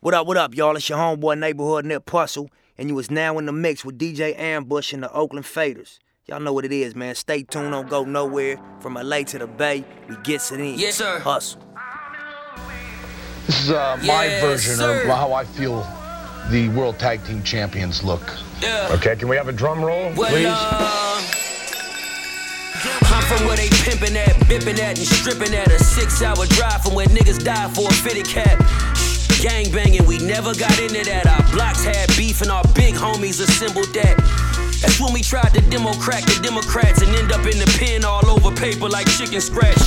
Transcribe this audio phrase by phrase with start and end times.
[0.00, 0.76] What up, what up, y'all?
[0.76, 4.38] It's your homeboy neighborhood Nip Puzzle, and you is now in the mix with DJ
[4.38, 5.98] Ambush and the Oakland Faders.
[6.26, 7.14] Y'all know what it is, man.
[7.14, 8.56] Stay tuned, don't go nowhere.
[8.80, 10.78] From LA to the Bay, we gets it in.
[10.78, 11.18] Yes, sir.
[11.18, 11.60] Hustle.
[13.46, 15.02] This is uh, my Yes, version sir.
[15.02, 15.86] of how I feel
[16.50, 18.22] the World Tag Team Champions look.
[18.62, 18.88] Yeah.
[18.92, 20.46] Okay, can we have a drum roll, Well, please?
[20.48, 21.22] uh,
[23.12, 25.68] I'm from where they pimping at, bipping at, and stripping at.
[25.70, 28.58] A six hour drive from where niggas die for a fitted cap.
[29.40, 31.24] Gang banging, we never got into that.
[31.24, 34.20] Our blocks had beef and our big homies assembled that.
[34.84, 38.20] That's when we tried to democrat the Democrats and end up in the pen all
[38.28, 39.80] over paper like chicken scratch.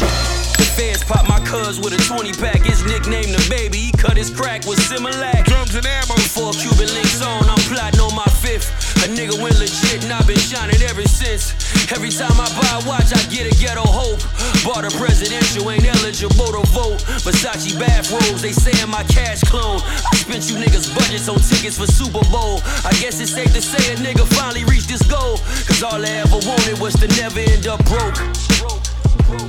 [0.58, 2.66] The feds popped my cuz with a 20 pack.
[2.66, 5.46] His nickname the baby, he cut his crack with Similac.
[5.46, 6.18] Drums and ammo.
[6.34, 8.74] Four Cuban links on, I'm plotting on my fifth.
[9.06, 11.54] A nigga went legit and I've been shining ever since.
[11.92, 14.22] Every time I buy a watch, I get a ghetto hope.
[14.64, 17.00] Bought a presidential, ain't eligible to vote.
[17.26, 19.82] Versace bathrobes, they saying my cash clone.
[19.84, 22.62] I spent you niggas budgets on tickets for Super Bowl.
[22.86, 25.38] I guess it's safe to say a nigga finally reached his goal.
[25.68, 28.18] Cause all I ever wanted was to never end up broke.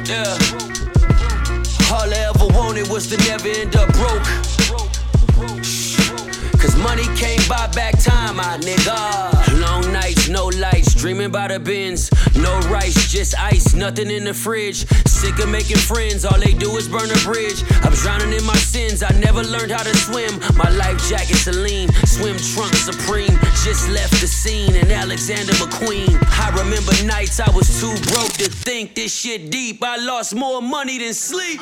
[0.08, 0.34] Yeah.
[1.92, 5.83] All I ever wanted was to never end up broke.
[6.64, 9.60] Cause money can't buy back time, my nigga.
[9.60, 12.08] Long nights, no lights, dreaming about the bins.
[12.36, 14.86] No rice, just ice, nothing in the fridge.
[15.06, 17.62] Sick of making friends, all they do is burn a bridge.
[17.84, 20.40] I'm drowning in my sins, I never learned how to swim.
[20.56, 23.36] My life jacket Celine, swim trunk Supreme.
[23.60, 26.16] Just left the scene in Alexander McQueen.
[26.40, 29.84] I remember nights I was too broke to think this shit deep.
[29.84, 31.60] I lost more money than sleep.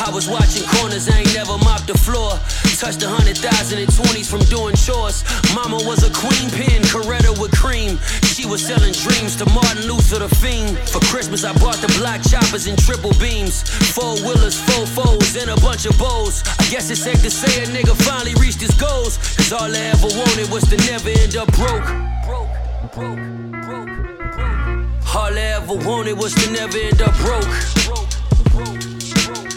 [0.00, 2.40] I was watching corners, I ain't never mopped the floor.
[2.80, 5.20] Touched a hundred thousand in twenties from doing chores.
[5.52, 8.00] Mama was a queen pin, Coretta with cream.
[8.24, 10.78] She was selling dreams to Martin Luther the fiend.
[10.88, 13.68] For Christmas, I bought the black choppers and triple beams.
[13.92, 16.40] Four wheelers, four foes, and a bunch of bows.
[16.56, 19.20] I guess it's safe to say a nigga finally reached his goals.
[19.36, 21.84] Cause all I ever wanted was to never end up broke.
[22.24, 22.48] Broke,
[22.96, 23.20] broke,
[23.60, 23.92] broke,
[24.24, 25.04] broke.
[25.12, 27.44] All I ever wanted was to never end up broke.
[27.84, 28.08] Broke,
[28.56, 28.80] broke,
[29.20, 29.52] broke.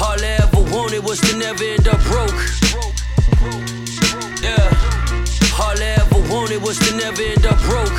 [0.00, 0.47] All I ever
[0.78, 2.40] wanted was to never end up broke.
[4.40, 4.70] Yeah.
[5.58, 7.98] All I ever wanted was to never end up broke.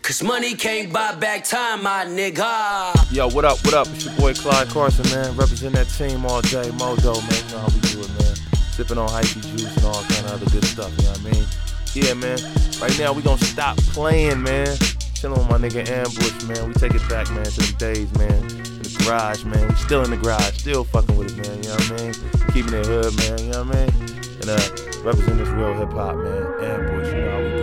[0.00, 3.12] Cause money can't buy back time, my nigga.
[3.12, 3.88] Yo, what up, what up?
[3.88, 5.36] It's your boy Clyde Carson, man.
[5.36, 6.70] Represent that team all day.
[6.70, 7.44] Modo, man.
[7.44, 8.34] You know how we do it, man.
[8.72, 11.30] Sipping on hypey juice and all kind of other good stuff, you know what I
[11.30, 11.44] mean?
[11.92, 12.38] Yeah, man.
[12.80, 14.74] Right now, we gonna stop playing, man.
[15.14, 16.68] Chilling with my nigga Ambush, man.
[16.68, 18.73] We take it back, man, to the days, man.
[19.04, 19.68] Garage, man.
[19.68, 21.62] We still in the garage, still fucking with it, man.
[21.62, 22.14] You know what I mean?
[22.52, 23.38] Keeping it hood, man.
[23.38, 23.94] You know what I mean?
[24.40, 26.42] And uh, represent this real hip hop, man.
[26.60, 27.53] Ambush, you know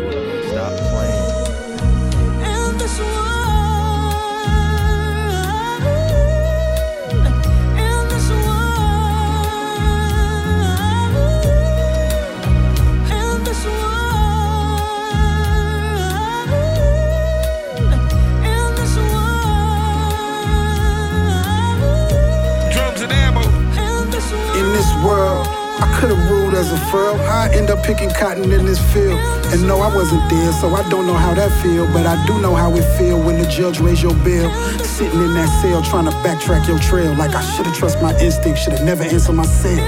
[25.03, 25.47] world.
[25.47, 25.47] in this world.
[25.81, 27.15] I could have ruled as a furl.
[27.21, 29.19] I end up picking cotton in this field.
[29.51, 31.87] And no, I wasn't there, so I don't know how that feel.
[31.91, 34.51] But I do know how it feel when the judge raise your bill.
[34.83, 37.15] Sitting in that cell trying to backtrack your trail.
[37.15, 39.79] Like I should've trust my instinct, should've never answered myself.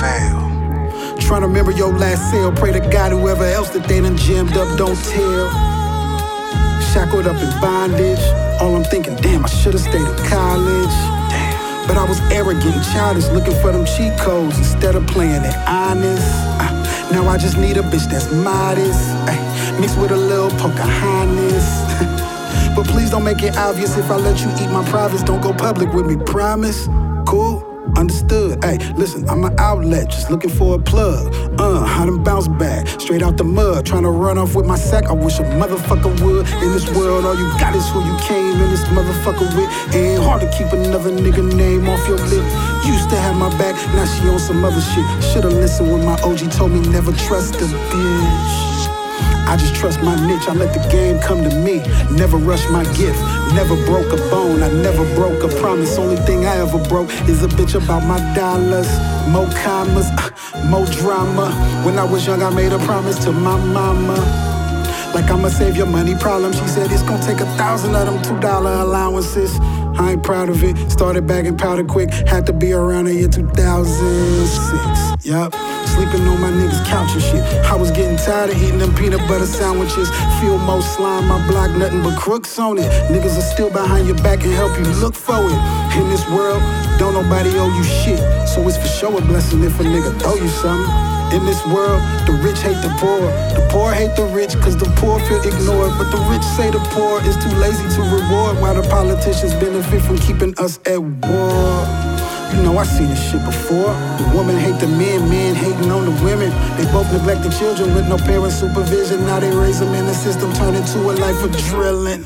[0.00, 0.50] Fail.
[1.20, 2.52] Trying to remember your last sale.
[2.52, 5.50] Pray to God whoever else that they done jammed up don't tell.
[6.92, 8.20] Shackled up in bondage.
[8.60, 11.21] All I'm thinking, damn, I should've stayed in college.
[11.86, 16.26] But I was arrogant childish, looking for them cheat codes instead of playing it honest.
[16.60, 21.66] Uh, now I just need a bitch that's modest, ay, mixed with a little Pocahontas.
[22.76, 25.22] but please don't make it obvious if I let you eat my privates.
[25.22, 26.88] Don't go public with me, promise.
[27.26, 27.71] Cool.
[27.96, 28.64] Understood.
[28.64, 31.34] Hey, listen, I'm an outlet, just looking for a plug.
[31.60, 33.84] Uh, I done bounce back, straight out the mud.
[33.84, 35.04] Trying to run off with my sack.
[35.06, 36.46] I wish a motherfucker would.
[36.62, 39.94] In this world, all you got is who you came in this motherfucker with.
[39.94, 42.44] It ain't hard to keep another nigga name off your lip.
[42.86, 45.04] Used to have my back, now she on some other shit.
[45.32, 48.71] Should've listened when my OG told me never trust a bitch.
[49.52, 51.82] I just trust my niche, I let the game come to me.
[52.10, 53.20] Never rush my gift,
[53.52, 55.98] never broke a bone, I never broke a promise.
[55.98, 58.88] Only thing I ever broke is a bitch about my dollars.
[59.28, 60.30] More commas, uh,
[60.70, 61.52] more drama.
[61.84, 64.16] When I was young, I made a promise to my mama.
[65.14, 66.54] Like I'ma save your money problem.
[66.54, 69.60] She said it's gonna take a thousand of them two dollar allowances.
[70.00, 70.78] I ain't proud of it.
[70.90, 72.08] Started bagging powder quick.
[72.26, 75.26] Had to be around the year 2006.
[75.26, 75.52] Yup.
[75.92, 77.42] Sleeping on my niggas' couch and shit.
[77.68, 80.08] I was getting tired of eating them peanut butter sandwiches.
[80.40, 82.88] Feel more slime, my block, nothing but crooks on it.
[83.12, 85.60] Niggas are still behind your back and help you look for it.
[86.00, 86.62] In this world,
[86.98, 88.20] don't nobody owe you shit.
[88.48, 91.12] So it's for show a blessing if a nigga throw you something.
[91.36, 93.20] In this world, the rich hate the poor.
[93.56, 95.92] The poor hate the rich cause the poor feel ignored.
[95.98, 100.00] But the rich say the poor is too lazy to reward while the politicians benefit
[100.02, 102.11] from keeping us at war.
[102.54, 103.92] You know, I seen this shit before.
[104.18, 106.50] The woman hate the men, men hating on the women.
[106.76, 109.24] They both neglect the children with no parent supervision.
[109.24, 112.24] Now they raise them in the system, turn into a life of drilling.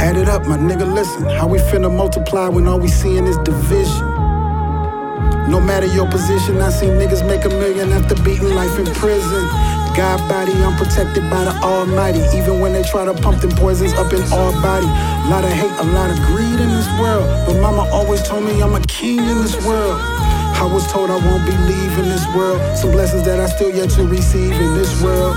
[0.00, 1.24] Add it up, my nigga, listen.
[1.24, 4.06] How we finna multiply when all we seeing is division?
[5.48, 9.48] No matter your position, I seen niggas make a million after beating life in prison.
[9.96, 12.20] God body, I'm protected by the Almighty.
[12.36, 14.86] Even when they try to pump them poisons up in our body.
[14.86, 17.24] A lot of hate, a lot of greed in this world.
[17.46, 19.98] But mama always told me I'm a king in this world.
[20.60, 22.60] I was told I won't be leaving this world.
[22.76, 25.34] Some blessings that I still yet to receive in this world.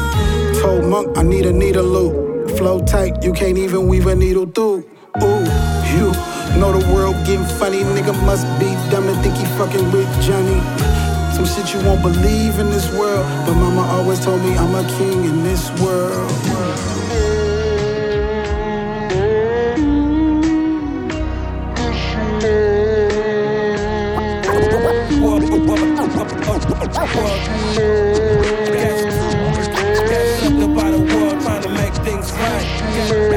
[0.61, 2.57] Told monk I need a needle loop.
[2.57, 4.83] Flow tight, you can't even weave a needle through.
[5.23, 5.45] Ooh,
[5.93, 6.11] you
[6.61, 7.79] know the world getting funny.
[7.79, 10.61] Nigga must be dumb to think he fucking with Johnny.
[11.33, 13.25] Some shit you won't believe in this world.
[13.47, 16.31] But mama always told me I'm a king in this world.
[33.21, 33.30] Make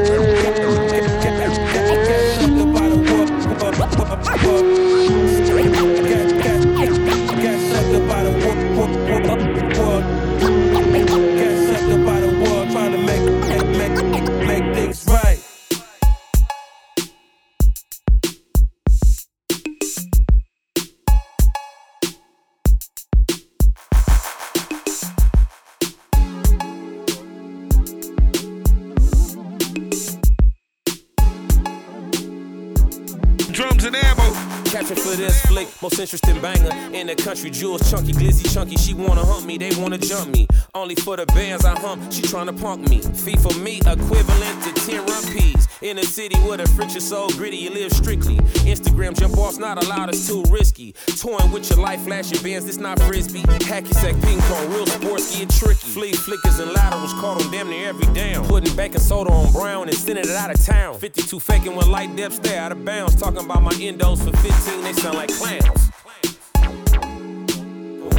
[37.55, 38.75] Jewels, chunky, glizzy, chunky.
[38.75, 40.45] She wanna hump me, they wanna jump me.
[40.73, 42.99] Only for the bands I hump, she tryna punk me.
[42.99, 45.65] Fee for me, equivalent to 10 rupees.
[45.81, 48.35] In a city where the friction so gritty, you live strictly.
[48.67, 50.95] Instagram jump off's not allowed, it's too risky.
[51.17, 53.43] Toying with your life, flashing bands, this not frisbee.
[53.43, 55.87] Hacky sack ping pong, real sports get tricky.
[55.87, 58.45] Flea flickers and laterals, caught on damn near every down.
[58.47, 60.99] Putting baking soda on brown and sending it out of town.
[60.99, 63.15] 52 faking when light depths stay out of bounds.
[63.15, 65.85] Talking about my endos for 15, they sound like clowns.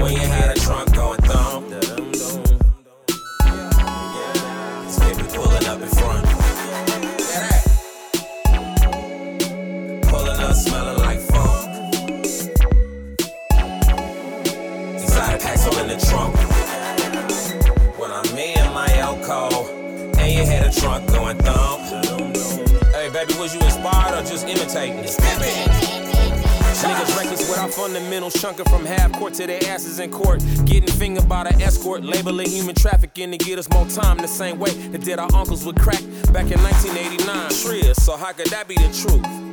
[0.08, 0.56] You had a
[27.76, 30.40] fundamentals, chunking from half court to their asses in court.
[30.64, 34.58] Getting fingered by the escort, labeling human trafficking to get us more time the same
[34.58, 36.02] way that did our uncles with crack
[36.32, 37.50] back in 1989.
[37.50, 39.45] Shreya, so how could that be the truth?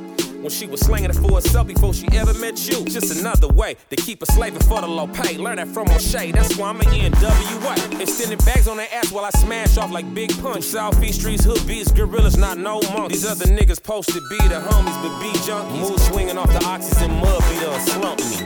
[0.43, 2.83] When she was slinging it for herself before she ever met you.
[2.83, 5.37] Just another way to keep her slaving for the low pay.
[5.37, 8.01] Learn that from O'Shea, that's why I'm an NWA.
[8.01, 10.65] Extending bags on their ass while I smash off like Big Punch.
[10.65, 13.13] Southeast streets, hood beats, gorillas, not no monks.
[13.13, 15.89] These other niggas posted be the homies, but be junkies.
[15.89, 18.43] Move swinging off the oxys and mud beat done slump me.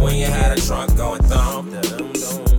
[0.00, 2.53] When you had a trunk going thumb.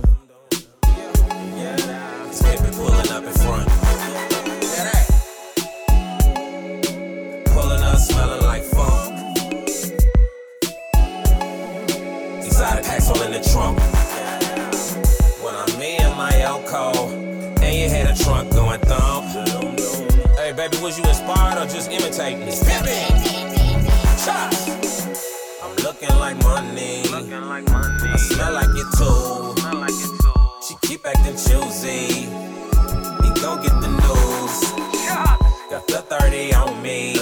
[21.86, 22.54] Just imitating it?
[24.18, 25.06] Shots.
[25.62, 27.02] I'm looking like money.
[27.12, 29.54] I smell like it too.
[30.66, 32.26] She keep acting choosy.
[33.22, 34.72] He gon' get the news.
[35.70, 37.14] Got the 30 on me.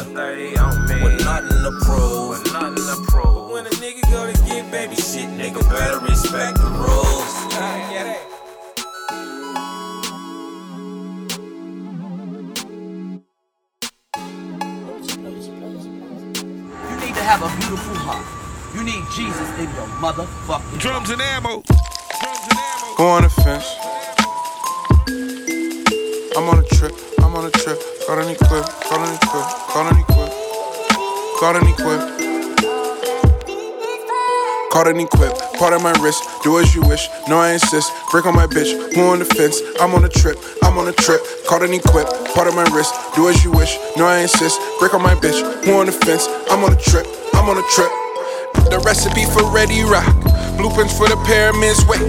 [1.03, 2.43] With nothing to prove.
[2.53, 6.59] But when a nigga go to get baby shit, nigga better respect
[17.35, 18.25] have a beautiful heart.
[18.75, 21.65] You need Jesus in your motherfucking Drums and ammo.
[22.97, 23.67] Go on the fence.
[26.37, 27.79] I'm on a trip, I'm on a trip.
[28.07, 30.31] Call any quip, call any quip, call any quip,
[31.41, 32.25] call any quip.
[34.71, 38.27] Caught any quip, part of my wrist, do as you wish, no I insist, break
[38.27, 41.21] on my bitch, who on the fence, I'm on a trip, I'm on a trip,
[41.47, 44.93] caught any quip, part of my wrist, do as you wish, no I insist, break
[44.93, 47.07] on my bitch, who on the fence, I'm on a trip,
[47.45, 47.93] I'm on a trip,
[48.73, 50.09] The recipe for Ready Rock.
[50.57, 51.85] Blueprints for the pyramids.
[51.85, 52.01] Wait,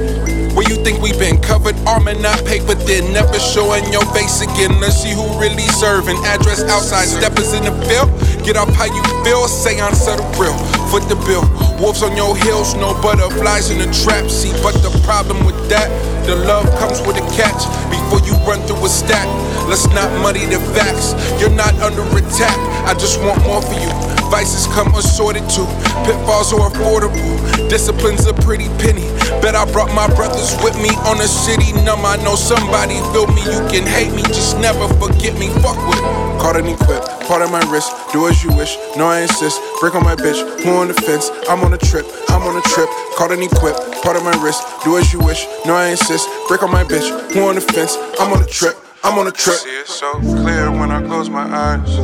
[0.56, 1.76] where you think we've been covered?
[1.84, 4.80] Armor, not paper, then never showing your face again.
[4.80, 6.16] Let's see who really serving.
[6.24, 8.08] Address outside, steppers in the field.
[8.48, 10.56] Get off how you feel, of the real.
[10.88, 11.44] Foot the bill.
[11.80, 14.30] Wolves on your heels, no butterflies in the trap.
[14.30, 15.92] See, but the problem with that,
[16.26, 17.68] the love comes with a catch.
[17.92, 19.28] Before you run through a stack,
[19.68, 21.12] let's not muddy the facts.
[21.40, 22.56] You're not under attack,
[22.88, 23.92] I just want more for you.
[24.32, 25.68] Vices come assorted too,
[26.08, 27.36] pitfalls are affordable.
[27.70, 29.06] Discipline's a pretty penny.
[29.44, 32.06] Bet I brought my brothers with me on a city numb.
[32.06, 33.44] I know somebody feel me.
[33.52, 35.50] You can hate me, just never forget me.
[35.60, 36.40] Fuck with it.
[36.40, 37.92] Caught and equipped, part of my wrist.
[38.12, 38.78] Do as you wish.
[38.96, 39.60] No, I insist.
[39.80, 41.30] Break on my bitch, who on the fence?
[41.50, 42.90] I'm on a trip, I'm on a trip.
[43.18, 44.64] Caught an equip, part of my wrist.
[44.84, 45.46] Do as you wish.
[45.66, 46.28] No, I insist.
[46.48, 47.98] Break on my bitch, who on the fence?
[48.20, 49.58] I'm on a trip, I'm on a trip.
[49.58, 51.96] See it so clear when I close my eyes.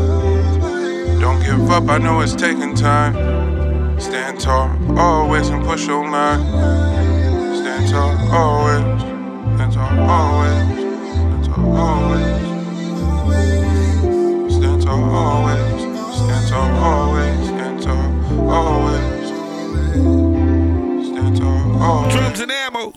[1.22, 3.14] Don't give up, I know it's taking time.
[4.00, 6.40] Stand tall, always, and push your line.
[7.62, 9.02] Stand tall, always.
[9.56, 10.52] Stand tall, always.
[11.14, 12.42] Stand tall, always.
[14.56, 15.71] Stand tall, always.
[22.12, 22.94] Drums and ammo.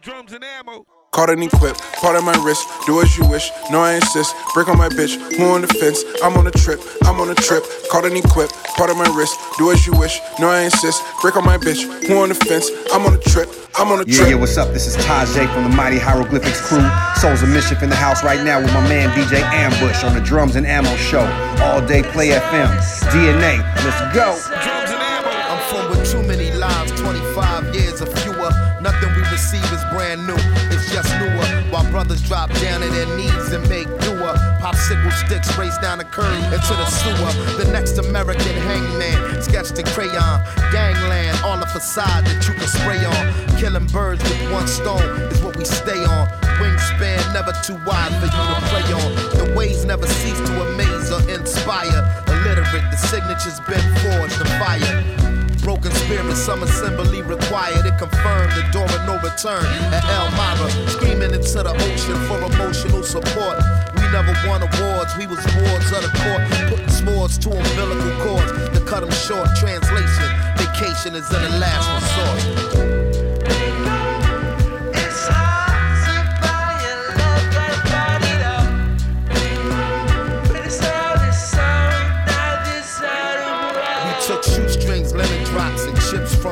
[0.00, 0.95] Drums and ammo.
[1.16, 2.68] Caught and equipped, part of my wrist.
[2.84, 3.50] Do as you wish.
[3.70, 4.34] No, I insist.
[4.52, 6.04] Brick on my bitch, who on the fence?
[6.22, 7.64] I'm on a trip, I'm on a trip.
[7.90, 9.34] Caught and equipped, part of my wrist.
[9.56, 10.20] Do as you wish.
[10.38, 11.02] No, I insist.
[11.22, 12.68] Brick on my bitch, who on the fence?
[12.92, 14.28] I'm on a trip, I'm on a Yeah, trip.
[14.28, 14.74] yeah, what's up?
[14.74, 16.84] This is Tajai from the Mighty Hieroglyphics crew.
[17.16, 20.20] Souls of Mischief in the house right now with my man DJ Ambush on the
[20.20, 21.24] Drums and Ammo Show.
[21.64, 22.68] All day play FM.
[23.08, 24.36] DNA, let's go.
[24.52, 28.50] I'm from with too many lives, 25 years or fewer.
[28.82, 30.36] Nothing we receive is brand new,
[30.72, 31.46] it's just newer.
[31.70, 34.34] While brothers drop down to their knees and make doer.
[34.60, 37.32] Popsicle sticks race down the curb into the sewer.
[37.62, 40.40] The next American hangman, sketched in crayon.
[40.72, 43.58] Gangland, all the facade that you can spray on.
[43.58, 46.28] Killing birds with one stone is what we stay on.
[46.60, 49.10] Wingspan never too wide for you to play on.
[49.36, 52.00] The ways never cease to amaze or inspire.
[52.28, 55.35] Illiterate, the signature's been forged in fire.
[55.66, 57.84] Broken spirit, some assembly required.
[57.84, 60.70] It confirmed the door of no return at Elmina.
[60.88, 63.58] Screaming into the ocean for emotional support.
[63.96, 66.70] We never won awards, we was wards of the court.
[66.70, 69.48] Putting swords to umbilical cords to cut them short.
[69.56, 73.05] Translation, vacation is in the last resort.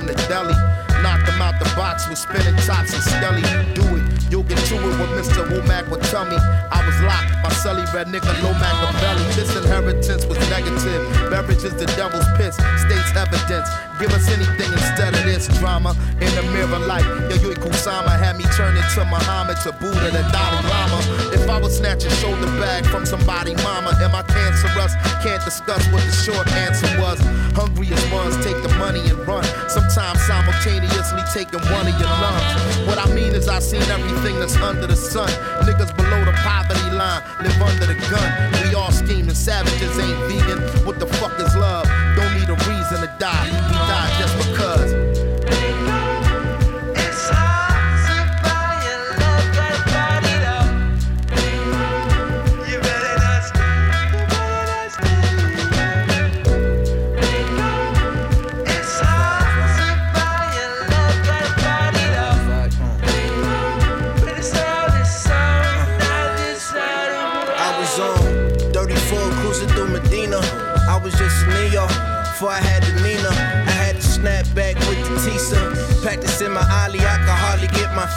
[0.04, 0.52] From the deli.
[1.00, 3.40] Knocked them out the box with spinning tops and skelly.
[3.73, 5.49] Do it, you'll get to it what Mr.
[5.49, 6.37] Womack would tell me.
[6.37, 9.25] I was locked by Sully Red Nigga Low Machiavelli.
[9.32, 11.00] This inheritance was negative.
[11.30, 12.56] Beverage is the devil's piss.
[12.84, 13.68] States evidence.
[13.99, 15.96] Give us anything instead of this drama.
[16.20, 20.20] In the mirror light, yo, Yayoi Kusama had me turn into Muhammad to Buddha the
[20.32, 20.83] Dalai Lama.
[21.32, 24.94] If I was snatching shoulder bag from somebody, mama, am I cancerous?
[25.22, 27.18] Can't discuss what the short answer was.
[27.54, 29.44] Hungriest ones take the money and run.
[29.68, 32.86] Sometimes simultaneously taking one of your lungs.
[32.86, 35.28] What I mean is I've seen everything that's under the sun.
[35.66, 38.28] Niggas below the poverty line live under the gun.
[38.64, 40.60] We all scheming, savages ain't vegan.
[40.86, 41.86] What the fuck is love?
[42.16, 43.74] Don't need a reason to die.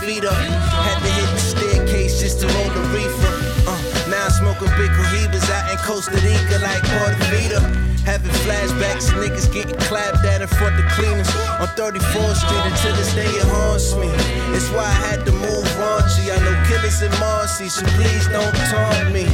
[0.08, 0.40] Feet up.
[0.88, 3.34] Had to hit the staircase just to roll the reefer.
[3.68, 3.76] Uh,
[4.08, 7.60] now I'm smoking big cohibas out in Costa Rica like Portofita.
[8.08, 11.28] Having flashbacks, niggas getting clapped at in front of cleaners
[11.60, 14.08] on 34th Street until this day it haunts me.
[14.56, 16.32] It's why I had to move raunchy.
[16.32, 19.28] I know killers in Marcy, so please don't taunt me.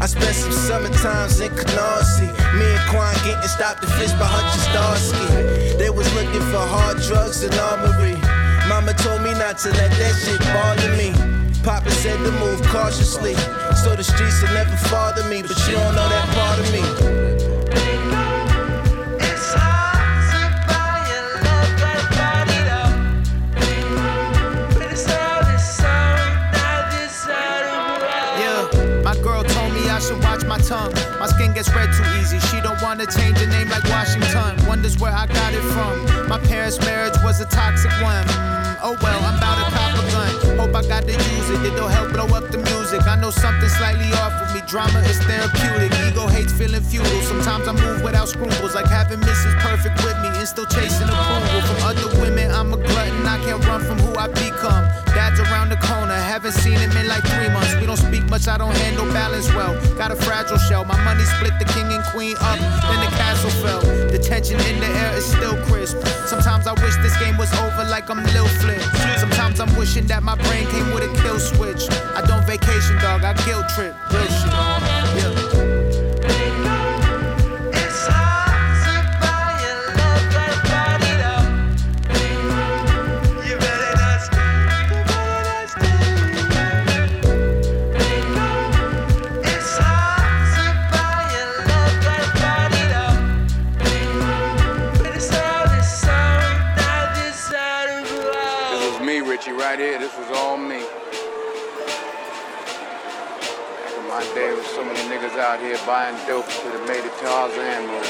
[0.00, 2.32] I spent some summer times in Canarsie.
[2.56, 5.76] Me and Quan getting stopped and fished by Hutch and Starsky.
[5.76, 8.33] They was looking for hard drugs and armory.
[9.34, 11.12] Mama told me not to let that shit bother me.
[11.62, 13.34] Papa said to move cautiously,
[13.82, 15.42] so the streets will never bother me.
[15.42, 16.82] But you don't know that part of me.
[28.38, 30.92] Yeah, my girl told me I should watch my tongue.
[31.18, 32.38] My skin gets red too easy.
[32.48, 34.66] She don't wanna change the name like Washington.
[34.66, 36.28] Wonders where I got it from.
[36.28, 37.03] My my parents' marriage
[37.38, 38.24] was a toxic one.
[38.26, 40.56] Mm, oh well, I'm about to cop a gun.
[40.56, 41.33] Hope I got to
[43.24, 44.60] know something slightly off with me.
[44.68, 45.90] Drama is therapeutic.
[46.06, 47.22] Ego hates feeling futile.
[47.22, 49.54] Sometimes I move without scruples, like having Mrs.
[49.60, 52.50] Perfect with me and still chasing approval from other women.
[52.50, 53.24] I'm a glutton.
[53.24, 54.84] I can't run from who I become.
[55.16, 56.12] Dad's around the corner.
[56.12, 57.74] Haven't seen him in like three months.
[57.80, 58.46] We don't speak much.
[58.46, 59.72] I don't handle balance well.
[59.96, 60.84] Got a fragile shell.
[60.84, 62.58] My money split the king and queen up.
[62.90, 63.80] Then the castle fell.
[64.14, 65.96] The tension in the air is still crisp.
[66.26, 68.82] Sometimes I wish this game was over like I'm Lil Flip.
[69.18, 71.88] Sometimes I'm wishing that my brain came with a kill switch.
[72.18, 73.13] I don't vacation, dog.
[73.22, 73.94] I guilt trip.
[74.12, 74.50] Real shit.
[74.50, 75.54] Yeah.
[99.46, 99.98] Right here.
[99.98, 100.83] This was all me.
[105.24, 108.08] Niggas out here buying dope that have made it Tarzan movie.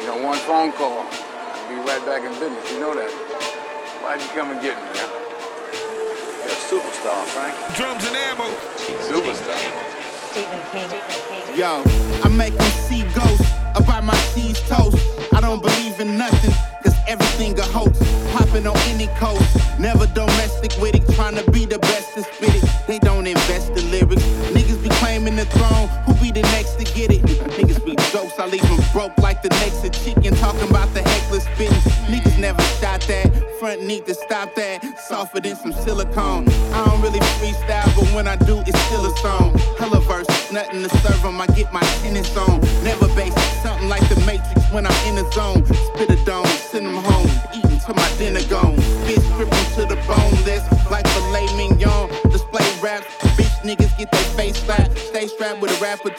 [0.00, 2.72] You know, one phone call, I'd be right back in business.
[2.72, 3.10] You know that.
[4.02, 5.10] Why'd you come and get me, huh?
[6.42, 7.54] You're a superstar, Frank.
[7.74, 8.46] Drums and ammo.
[9.10, 9.58] Superstar.
[11.56, 11.82] Yo,
[12.22, 14.98] I make them see ghosts about my cheese toast.
[15.32, 17.98] I don't believe in nothing, cause everything a hoax.
[18.32, 19.44] Popping on any coast,
[19.78, 21.04] never domestic with it.
[21.14, 22.64] Trying to be the best to spit it.
[22.86, 24.22] They don't invest the lyrics.
[24.54, 27.22] Niggas be claiming the throne, who be the next to get it?
[27.58, 30.34] Niggas be jokes, I leave them broke like the next to chicken.
[30.36, 31.82] Talking about the heckler spitting.
[32.12, 33.26] Niggas never shot that.
[33.58, 34.84] Front need to stop that.
[34.98, 36.48] Softer than some silicone.
[36.72, 39.58] I don't really freestyle, but when I do, it's still a song.
[39.78, 41.40] Hella verses, nothing to serve serve 'em.
[41.40, 42.55] I get my tennis on.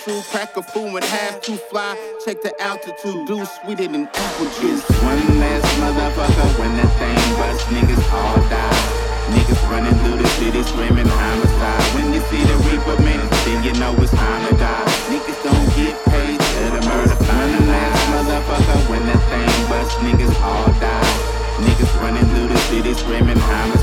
[0.07, 1.91] Crack a fool and half too fly.
[2.23, 3.27] Check the altitude.
[3.27, 4.79] Do sweeter than apple juice.
[5.03, 8.79] One last motherfucker when that thing bust, niggas all die.
[9.35, 11.83] Niggas running through the city screaming homicide.
[11.91, 14.87] When you see the Reaper, man, then you know it's time to die.
[15.11, 17.15] Niggas don't get paid to the murder.
[17.27, 21.35] One last motherfucker when that thing bust, niggas all die.
[21.67, 23.76] Niggas running through the city screaming homicide.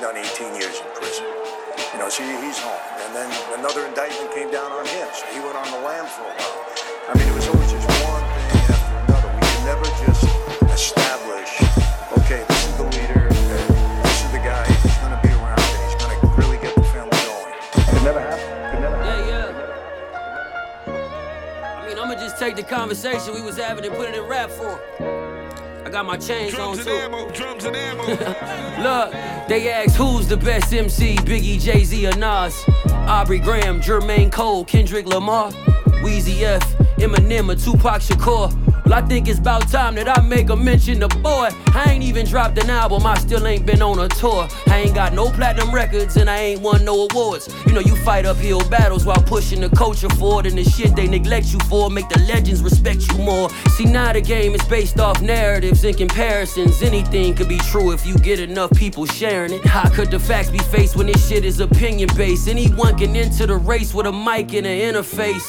[0.00, 1.26] Done 18 years in prison.
[1.92, 2.80] You know, so he- he's home.
[3.04, 6.22] And then another indictment came down on him, so he went on the lam for
[6.22, 6.64] a while.
[7.10, 9.28] I mean, it was always just one thing after another.
[9.36, 10.24] We could never just
[10.72, 11.60] establish,
[12.18, 15.80] okay, this is the leader, this is the guy, he's going to be around, and
[15.84, 17.52] he's going to really get the family going.
[17.96, 18.76] It never happened.
[18.76, 19.28] It never happened.
[19.28, 19.44] Yeah,
[20.88, 21.76] yeah.
[21.76, 24.50] I mean, I'ma just take the conversation we was having and put it in rap
[24.50, 24.80] form.
[25.90, 27.16] I got my chains Drums on and too.
[27.16, 27.30] ammo.
[27.32, 28.04] Drums and ammo.
[28.80, 29.12] Look,
[29.48, 32.64] they ask who's the best MC, Biggie, Jay Z, or Nas.
[33.08, 35.50] Aubrey Graham, Jermaine Cole, Kendrick Lamar,
[36.04, 36.62] Weezy F,
[36.98, 38.69] Eminem, or Tupac Shakur.
[38.84, 41.48] Well, I think it's about time that I make a mention of boy.
[41.74, 44.48] I ain't even dropped an album, I still ain't been on a tour.
[44.66, 47.48] I ain't got no platinum records and I ain't won no awards.
[47.66, 51.06] You know, you fight uphill battles while pushing the culture forward, and the shit they
[51.06, 53.50] neglect you for make the legends respect you more.
[53.76, 56.82] See, now the game is based off narratives and comparisons.
[56.82, 59.64] Anything could be true if you get enough people sharing it.
[59.64, 62.48] How could the facts be faced when this shit is opinion based?
[62.48, 65.48] Anyone can enter the race with a mic and an interface.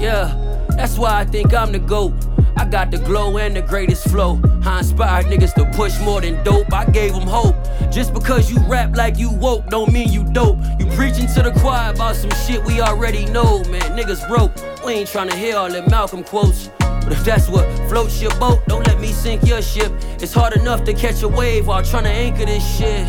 [0.00, 2.33] Yeah, that's why I think I'm the GOAT.
[2.56, 4.40] I got the glow and the greatest flow.
[4.64, 6.72] I inspired niggas to push more than dope.
[6.72, 7.56] I gave them hope.
[7.90, 10.58] Just because you rap like you woke, don't mean you dope.
[10.78, 13.96] You preaching to the choir about some shit we already know, man.
[13.96, 14.52] Niggas broke.
[14.84, 16.70] We ain't trying to hear all them Malcolm quotes.
[16.78, 19.92] But if that's what floats your boat, don't let me sink your ship.
[20.20, 23.06] It's hard enough to catch a wave while trying to anchor this shit.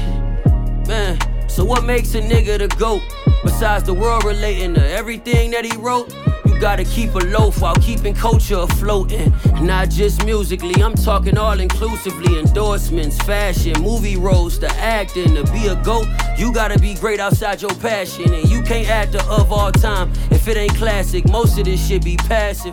[0.87, 3.01] Man, so what makes a nigga the GOAT?
[3.43, 6.13] Besides the world relating to everything that he wrote?
[6.55, 9.11] You gotta keep a loaf while keeping culture afloat.
[9.11, 12.39] And not just musically, I'm talking all inclusively.
[12.39, 16.07] Endorsements, fashion, movie roles, the acting, to be a GOAT.
[16.37, 18.33] You gotta be great outside your passion.
[18.33, 21.27] And you can't act the of all time if it ain't classic.
[21.27, 22.71] Most of this shit be passive.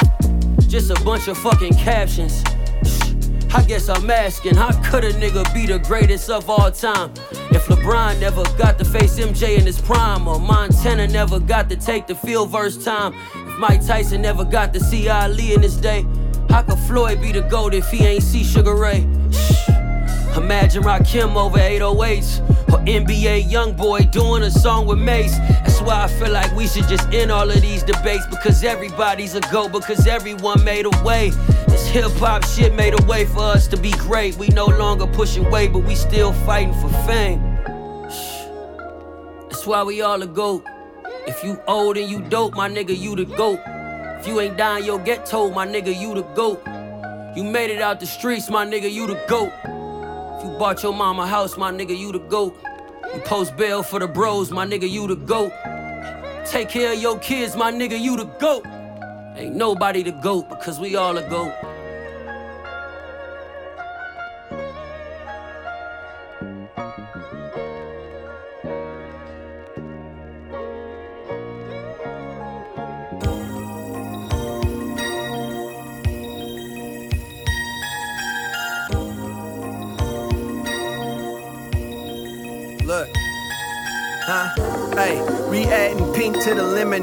[0.68, 2.40] Just a bunch of fucking captions.
[3.54, 7.12] I guess I'm asking, how could a nigga be the greatest of all time?
[7.50, 11.76] If LeBron never got to face MJ in his prime, or Montana never got to
[11.76, 13.14] take the field verse time,
[13.58, 16.06] Mike Tyson never got to see Ali in his day,
[16.48, 19.06] how could Floyd be the GOAT if he ain't see Sugar Ray?
[19.30, 19.68] Shh.
[20.36, 22.40] Imagine Rakim over 808s.
[22.72, 25.38] Or NBA YoungBoy doing a song with Mase.
[25.38, 28.26] That's why I feel like we should just end all of these debates.
[28.30, 31.30] Because everybody's a go, because everyone made a way.
[31.68, 34.36] This hip hop shit made a way for us to be great.
[34.36, 37.40] We no longer pushing weight, but we still fighting for fame.
[39.48, 40.64] That's why we all a goat.
[41.24, 43.60] If you old and you dope, my nigga, you the goat.
[44.18, 46.60] If you ain't dying, you'll get told, my nigga, you the goat.
[47.36, 49.52] You made it out the streets, my nigga, you the goat.
[49.64, 52.58] If you bought your mama house, my nigga, you the goat.
[53.14, 55.52] You post bail for the bros, my nigga, you the goat.
[56.44, 58.66] Take care of your kids, my nigga, you the goat.
[59.36, 61.52] Ain't nobody the goat because we all a goat.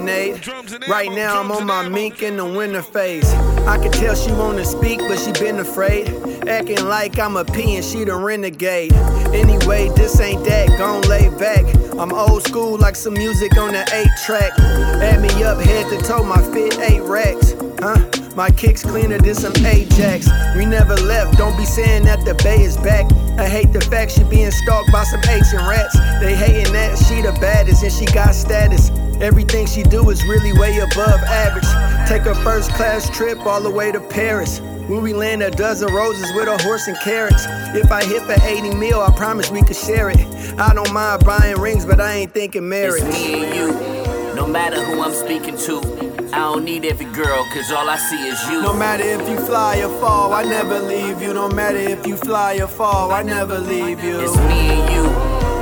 [0.10, 0.88] Lemonade.
[0.88, 3.32] Right now I'm on my mink in the winter phase.
[3.68, 6.10] I can tell she wanna speak, but she been afraid.
[6.48, 8.94] Acting like I'm a P and she the renegade.
[9.34, 11.66] Anyway, this ain't that, gon' lay back.
[12.00, 14.52] I'm old school like some music on the 8 track.
[14.60, 17.54] Add me up head to toe, my fit 8 racks.
[17.80, 18.10] Huh?
[18.36, 20.30] My kicks cleaner than some Ajax.
[20.56, 23.12] We never left, don't be saying that the bay is back.
[23.38, 25.98] I hate the fact she being stalked by some ancient rats.
[26.22, 28.92] They hating that she the baddest and she got status.
[29.22, 31.68] Everything she do is really way above average.
[32.08, 34.62] Take a first class trip all the way to Paris.
[34.88, 37.46] When we land a dozen roses with a horse and carrots.
[37.76, 40.20] If I hit for 80 mil, I promise we could share it.
[40.58, 43.04] I don't mind buying rings, but I ain't thinking marriage.
[43.04, 45.80] It's me and you, no matter who I'm speaking to.
[46.32, 48.62] I don't need every girl, cause all I see is you.
[48.62, 51.34] No matter if you fly or fall, I never leave you.
[51.34, 54.22] No matter if you fly or fall, I never leave you.
[54.22, 55.04] It's me and you,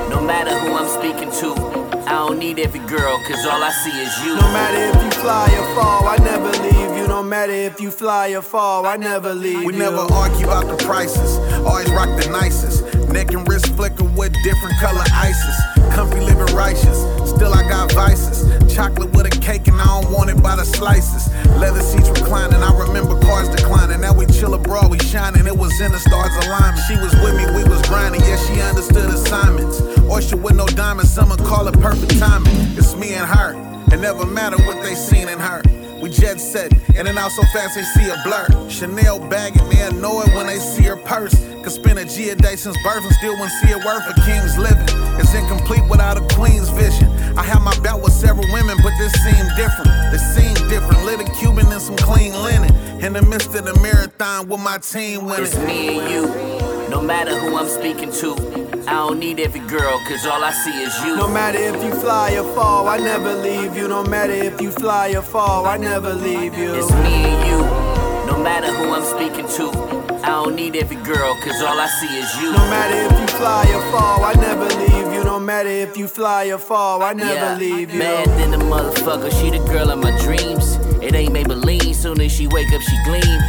[0.09, 1.66] no matter who I'm speaking to.
[2.07, 4.35] I don't need every girl, cause all I see is you.
[4.35, 7.05] No matter if you fly or fall, I never leave you.
[7.07, 9.79] No matter if you fly or fall, I never leave We you.
[9.79, 12.85] never argue about the prices, always rock the nicest.
[13.09, 15.55] Neck and wrist flicker with different color ices.
[15.93, 18.45] Comfy living righteous, still I got vices.
[18.73, 21.27] Chocolate with a cake and I don't want it by the slices.
[21.59, 23.99] Leather seats reclining, I remember cars declining.
[24.01, 25.45] Now we chill abroad, we shining.
[25.45, 26.85] It was in the stars alignment.
[26.87, 28.21] She was with me, we was grinding.
[28.21, 29.81] Yeah, she understood assignments.
[33.97, 35.59] It never matter what they seen in her.
[35.99, 38.69] We jet set, in and out so fast they see a blur.
[38.69, 39.67] Chanel bagging,
[39.99, 41.33] know it when they see her purse.
[41.63, 44.13] Could spend a G a day since birth and still wouldn't see it worth a
[44.21, 44.85] king's living.
[45.17, 47.09] It's incomplete without a queen's vision.
[47.35, 49.89] I have my belt with several women, but this seemed different.
[50.11, 51.03] This seemed different.
[51.03, 52.71] Lit a Cuban in some clean linen.
[53.03, 55.45] In the midst of the marathon with my team winning.
[55.45, 58.66] It's me and you, no matter who I'm speaking to.
[58.87, 61.17] I don't need every girl, cause all I see is you.
[61.17, 63.87] No matter if you fly or fall, I never leave you.
[63.89, 66.73] No matter if you fly or fall, I never leave you.
[66.73, 67.57] It's me and you,
[68.31, 69.97] no matter who I'm speaking to.
[70.23, 72.51] I don't need every girl, cause all I see is you.
[72.53, 75.23] No matter if you fly or fall, I never leave you.
[75.25, 77.99] No matter if you fly or fall, I never Yeah, leave you.
[77.99, 80.77] Mad than a motherfucker, she the girl of my dreams.
[81.03, 83.41] It ain't Maybelline, soon as she wake up, she gleam.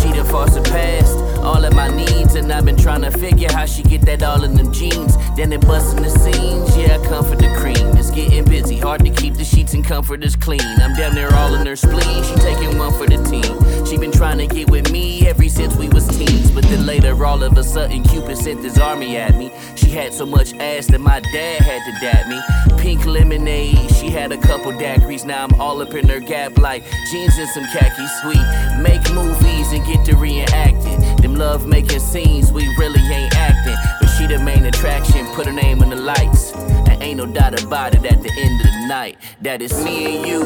[0.00, 3.64] She done far surpassed all of my needs, and I've been trying to figure how
[3.64, 5.16] she get that all in them jeans.
[5.34, 7.96] Then it bustin' the seams, yeah, comfort the cream.
[7.96, 10.60] It's getting busy, hard to keep the sheets and comforters clean.
[10.60, 13.86] I'm down there all in her spleen, she taking one for the team.
[13.86, 17.24] She been trying to get with me ever since we was teens, but then later
[17.24, 19.50] all of a sudden Cupid sent his army at me.
[19.76, 22.40] She had so much ass that my dad had to dap me.
[22.76, 25.24] Pink lemonade, she had a couple daiquiris.
[25.24, 28.20] Now I'm all up in her gap like jeans and some khakis.
[28.20, 28.46] sweet.
[28.82, 31.20] make movies and get to reenacting.
[31.22, 33.76] Them love making scenes, we really ain't acting.
[34.00, 36.52] But she the main attraction, put her name in the lights.
[36.52, 39.18] And ain't no doubt about it at the end of the night.
[39.42, 40.40] That is me and you,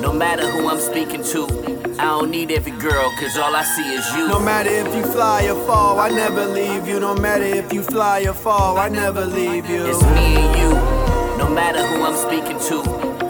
[0.00, 1.46] no matter who I'm speaking to.
[1.98, 4.26] I don't need every girl, cause all I see is you.
[4.28, 6.98] No matter if you fly or fall, I never leave you.
[6.98, 9.84] No matter if you fly or fall, I never leave you.
[9.84, 10.70] It's me and you,
[11.36, 12.80] no matter who I'm speaking to.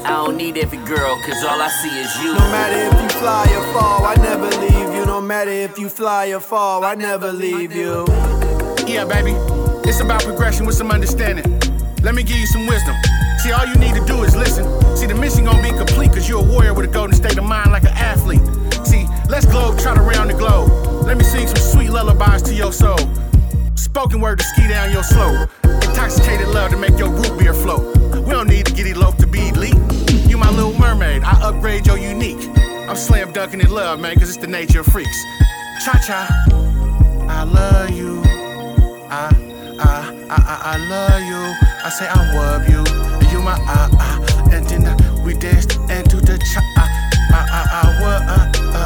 [0.06, 2.32] I don't need every girl, cause all I see is you.
[2.34, 4.71] No matter if you fly or fall, I never leave you.
[5.12, 8.06] No matter if you fly or fall, I never leave you.
[8.86, 9.32] Yeah, baby.
[9.86, 11.60] It's about progression with some understanding.
[12.00, 12.96] Let me give you some wisdom.
[13.40, 14.64] See, all you need to do is listen.
[14.96, 17.44] See, the mission gonna be complete because you're a warrior with a golden state of
[17.44, 18.40] mind like an athlete.
[18.86, 20.70] See, let's globe trot around the globe.
[21.04, 22.96] Let me sing some sweet lullabies to your soul.
[23.74, 25.50] Spoken word to ski down your slope.
[25.62, 27.98] Intoxicated love to make your root beer float.
[28.16, 29.76] We don't need to get eloped to be elite.
[30.26, 32.48] You my little mermaid, I upgrade your unique.
[32.92, 35.24] I'm slam dunking in love, man, cause it's the nature of freaks.
[35.82, 36.28] Cha cha,
[37.26, 38.20] I love you.
[39.08, 39.32] I,
[39.80, 41.42] I, I, I, I love you.
[41.82, 42.80] I say I love you.
[43.32, 44.48] You my ah ah.
[44.52, 46.90] And then uh, we danced into the cha ah
[47.32, 47.96] ah.
[48.02, 48.81] What ah ah ah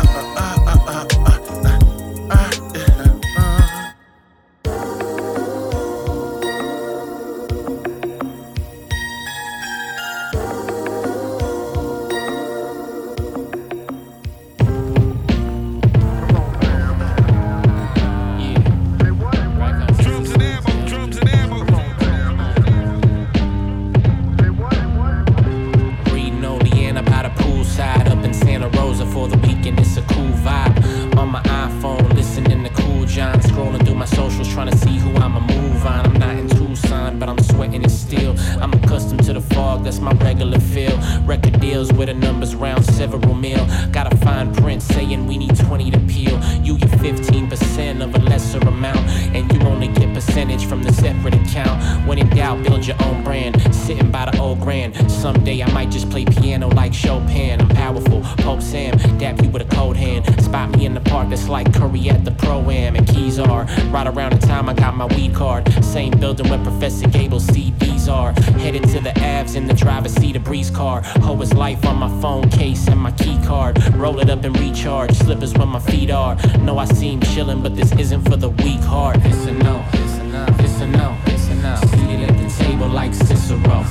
[39.56, 40.96] fog, that's my regular feel.
[41.22, 43.64] Record deals where the numbers round several mil.
[43.90, 46.36] Got a fine print saying we need 20 to peel.
[46.62, 51.34] You get 15% of a lesser amount, and you only get percentage from the separate
[51.34, 51.76] account.
[52.06, 53.54] When in doubt, build your own brand.
[53.74, 54.92] Sitting by the old grand.
[55.10, 57.60] Someday I might just play piano like Chopin.
[57.62, 60.22] I'm powerful, Pope Sam, dap you with a cold hand.
[60.42, 62.94] Spot me in the park that's like Curry at the Pro Am.
[62.94, 65.62] And keys are right around the time I got my weed card.
[65.82, 67.65] Same building where Professor Gable's CDs
[68.08, 68.32] are.
[68.58, 71.02] Headed to the Avs in the driver's seat of Breeze car.
[71.02, 73.82] Hoe is life on my phone case and my key card.
[73.94, 75.12] Roll it up and recharge.
[75.16, 76.36] Slippers where my feet are.
[76.58, 79.16] Know I seem chillin', but this isn't for the weak heart.
[79.24, 81.76] It's a no, it's a no, it's a no, it's a no.
[81.76, 83.84] Seated at the table like Cicero.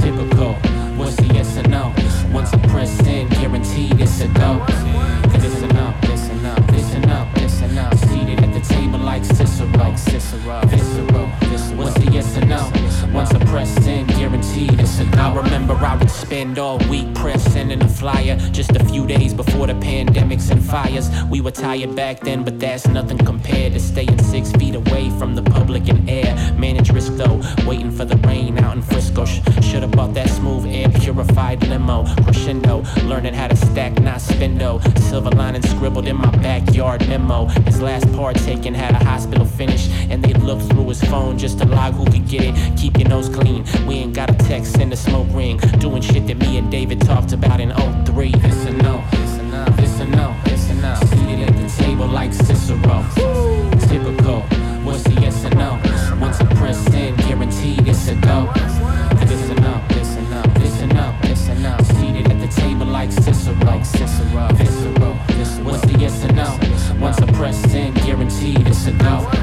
[0.00, 0.54] Typical.
[0.98, 1.94] What's the yes or no?
[2.32, 4.64] Once I press in, guaranteed it's a go.
[4.68, 7.90] It's a no, it's a no, it's a no, it's a no.
[8.08, 9.68] Seated at the table like Cicero.
[9.78, 10.60] Like Cicero.
[10.66, 11.28] Visceral.
[11.76, 12.77] What's the yes or no?
[13.12, 14.17] once I press in
[14.58, 15.18] guaranteed it's a go.
[15.18, 18.36] I remember I would spend all week pressing in a flyer.
[18.52, 21.10] Just a few days before the pandemics and fires.
[21.30, 25.34] We were tired back then, but that's nothing compared to staying six feet away from
[25.34, 26.34] the public and air.
[26.58, 29.24] Manage risk though, waiting for the rain out in Frisco.
[29.24, 32.04] Sh- Should've bought that smooth air purified limo.
[32.24, 34.80] Crescendo, learning how to stack, not spendo.
[34.98, 37.46] Silver lining scribbled in my backyard memo.
[37.66, 41.58] His last part taken had a hospital finish, and they looked through his phone just
[41.58, 42.78] to log who could get it.
[42.78, 43.64] Keep your nose clean.
[43.86, 45.58] We ain't got a text in the smoke ring.
[45.78, 47.70] Doing shit that me and David talked about in
[48.04, 48.32] 03.
[48.34, 50.94] It's a no, it's a no, it's a no, it's a no.
[50.94, 53.04] Seated at the table like Cicero.
[53.88, 54.40] Typical.
[54.84, 55.80] What's the yes or no?
[56.20, 58.50] Once I press in, guaranteed it's a go.
[58.54, 61.76] It's a no, it's a no, it's a no, it's a no.
[61.98, 63.54] Seated at the table like Cicero.
[63.64, 64.48] Like Cicero.
[64.54, 65.14] Visceral.
[65.64, 66.58] What's the yes or no?
[67.00, 69.37] Once I press in, guaranteed it's a go.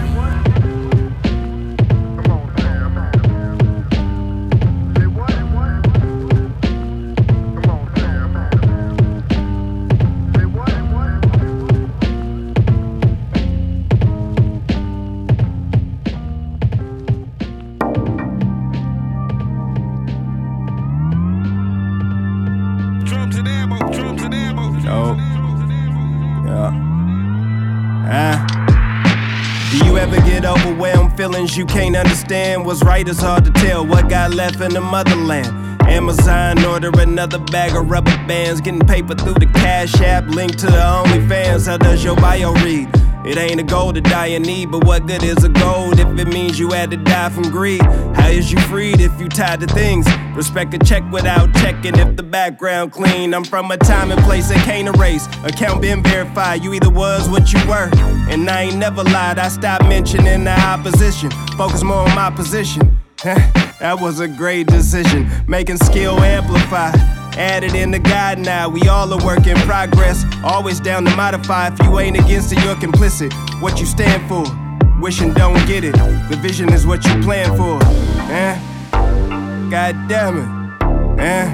[30.46, 31.16] Get overwhelmed?
[31.18, 32.66] Feelings you can't understand.
[32.66, 33.86] What's right is hard to tell.
[33.86, 35.48] What got left in the motherland?
[35.82, 38.62] Amazon order another bag of rubber bands.
[38.62, 40.26] Getting paper through the Cash App.
[40.28, 41.68] Link to the OnlyFans.
[41.68, 43.05] How does your bio read?
[43.26, 46.20] It ain't a goal to die in need, but what good is a goal if
[46.20, 47.82] it means you had to die from greed?
[47.82, 50.06] How is you freed if you tied to things?
[50.36, 53.34] Respect a check without checking if the background clean.
[53.34, 55.26] I'm from a time and place that can't erase.
[55.44, 57.90] Account been verified, you either was what you were.
[58.30, 61.32] And I ain't never lied, I stopped mentioning the opposition.
[61.58, 62.96] Focus more on my position.
[63.24, 65.28] that was a great decision.
[65.48, 66.92] Making skill amplify.
[67.38, 70.26] Added in the guide now, we all a work in progress.
[70.44, 71.68] Always down to modify.
[71.68, 73.34] If you ain't against it, you're complicit.
[73.62, 74.46] What you stand for,
[75.02, 75.96] wishing don't get it.
[76.30, 77.84] The vision is what you plan for.
[78.32, 78.60] Eh?
[79.70, 81.22] God damn it.
[81.22, 81.46] Eh?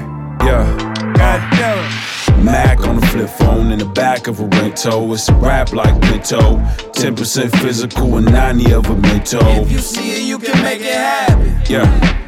[0.44, 0.92] Yeah.
[1.14, 2.12] God damn it.
[2.44, 5.12] Mac on the flip phone in the back of a Rento.
[5.12, 6.58] It's a rap like Pinto.
[6.92, 9.46] 10% physical and 90 of a mental.
[9.46, 11.60] If you see it, you can make it happen.
[11.68, 12.21] Yeah.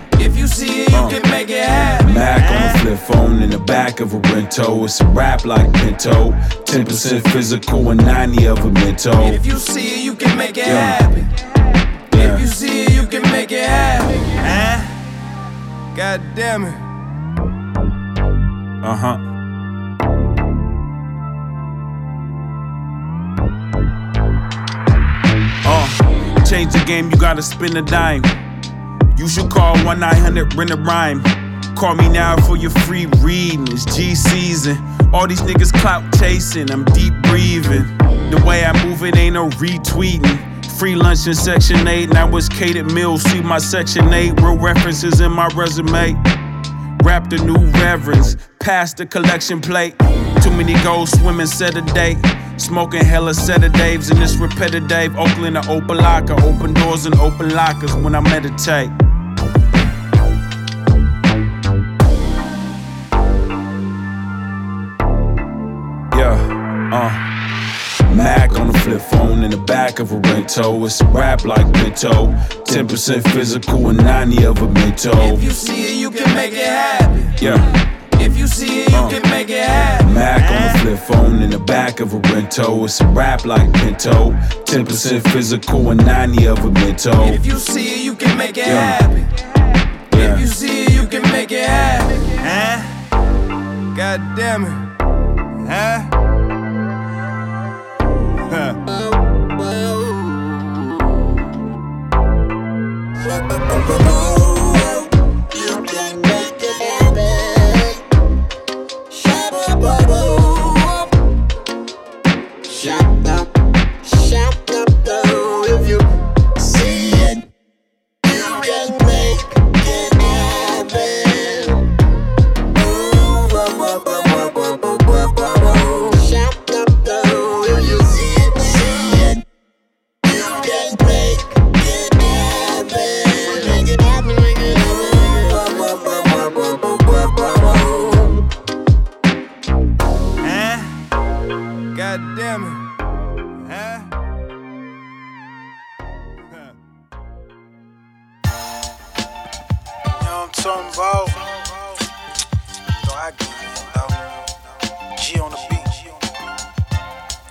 [0.95, 2.15] If you see it, you can make it happen.
[2.15, 4.85] Mac on the flip phone in the back of a Rento.
[4.85, 6.33] It's a rap like Pinto.
[6.65, 9.27] 10% physical and 90 of a mental.
[9.33, 11.03] If you see it, you can make it Yeah.
[11.03, 11.29] happen.
[12.13, 12.35] Yeah.
[12.35, 14.21] If you see it, you can make it happen.
[14.45, 15.97] Eh?
[15.97, 16.75] God damn it.
[18.85, 19.19] Uh huh.
[25.67, 28.23] Uh, change the game, you gotta spin a dime.
[29.16, 31.22] You should call 1 900 rent a rhyme.
[31.77, 33.66] Call me now for your free reading.
[33.68, 34.77] It's G season.
[35.12, 37.87] All these niggas clout chasing, I'm deep breathing.
[38.31, 40.38] The way I move it ain't no retweeting.
[40.79, 43.22] Free lunch in Section 8, now it's catered meals.
[43.22, 46.14] See my Section 8, real references in my resume.
[47.05, 49.96] Rap the new reverence, pass the collection plate.
[50.42, 52.18] Too many goals swimming, set a date.
[52.57, 55.16] Smoking hella sedatives in this repetitive.
[55.16, 58.90] Oakland or Opa-locka, open doors and open lockers when I meditate.
[69.45, 70.85] In the back of a Rento.
[70.87, 72.33] It's rap like Pinto.
[72.65, 75.13] 10% physical and 90 of a mental.
[75.35, 77.33] If you see it, you can make it happen.
[77.41, 77.91] Yeah.
[78.21, 79.09] If you see it, you Uh.
[79.11, 80.15] can make it happen.
[80.15, 82.85] Mac on the flip phone in the back of a Rento.
[82.85, 84.33] It's rap like Pinto.
[84.65, 87.29] 10% physical and 90 of a mental.
[87.29, 88.81] If you see it, you can make it Yeah.
[89.03, 89.27] happen.
[90.17, 90.35] Yeah.
[90.35, 92.21] If you see it, you can make it happen.
[92.39, 92.79] Huh?
[93.97, 94.73] God damn it.
[95.69, 96.01] Huh?
[96.01, 96.13] Huh.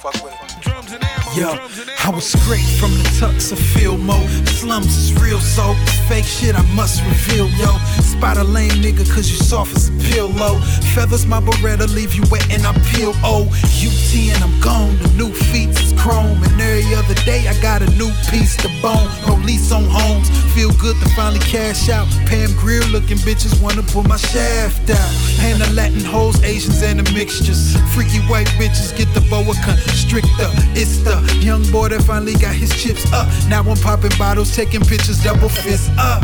[0.03, 0.42] Fuck with it.
[1.35, 4.13] Yo, I was straight from the tucks of Filmo.
[4.47, 5.73] Slums is real, so
[6.07, 7.75] fake shit I must reveal, yo.
[8.03, 10.59] Spot a lame nigga cause you soft as a pillow.
[10.93, 13.49] Feathers my beretta leave you wet and I peel oh
[13.81, 14.95] UT and I'm gone.
[14.99, 16.37] The new feats is chrome.
[16.43, 19.09] And every other day I got a new piece to bone.
[19.25, 20.29] Police on homes.
[20.53, 22.07] Feel good to finally cash out.
[22.29, 25.11] Pam Grier looking bitches wanna pull my shaft out.
[25.41, 27.75] And the Latin hoes, Asians and the mixtures.
[27.95, 30.51] Freaky white bitches get the boa constrictor.
[30.77, 33.27] It's the young boy that finally got his chips up.
[33.49, 36.21] Now I'm popping bottles, taking pictures, double fist up.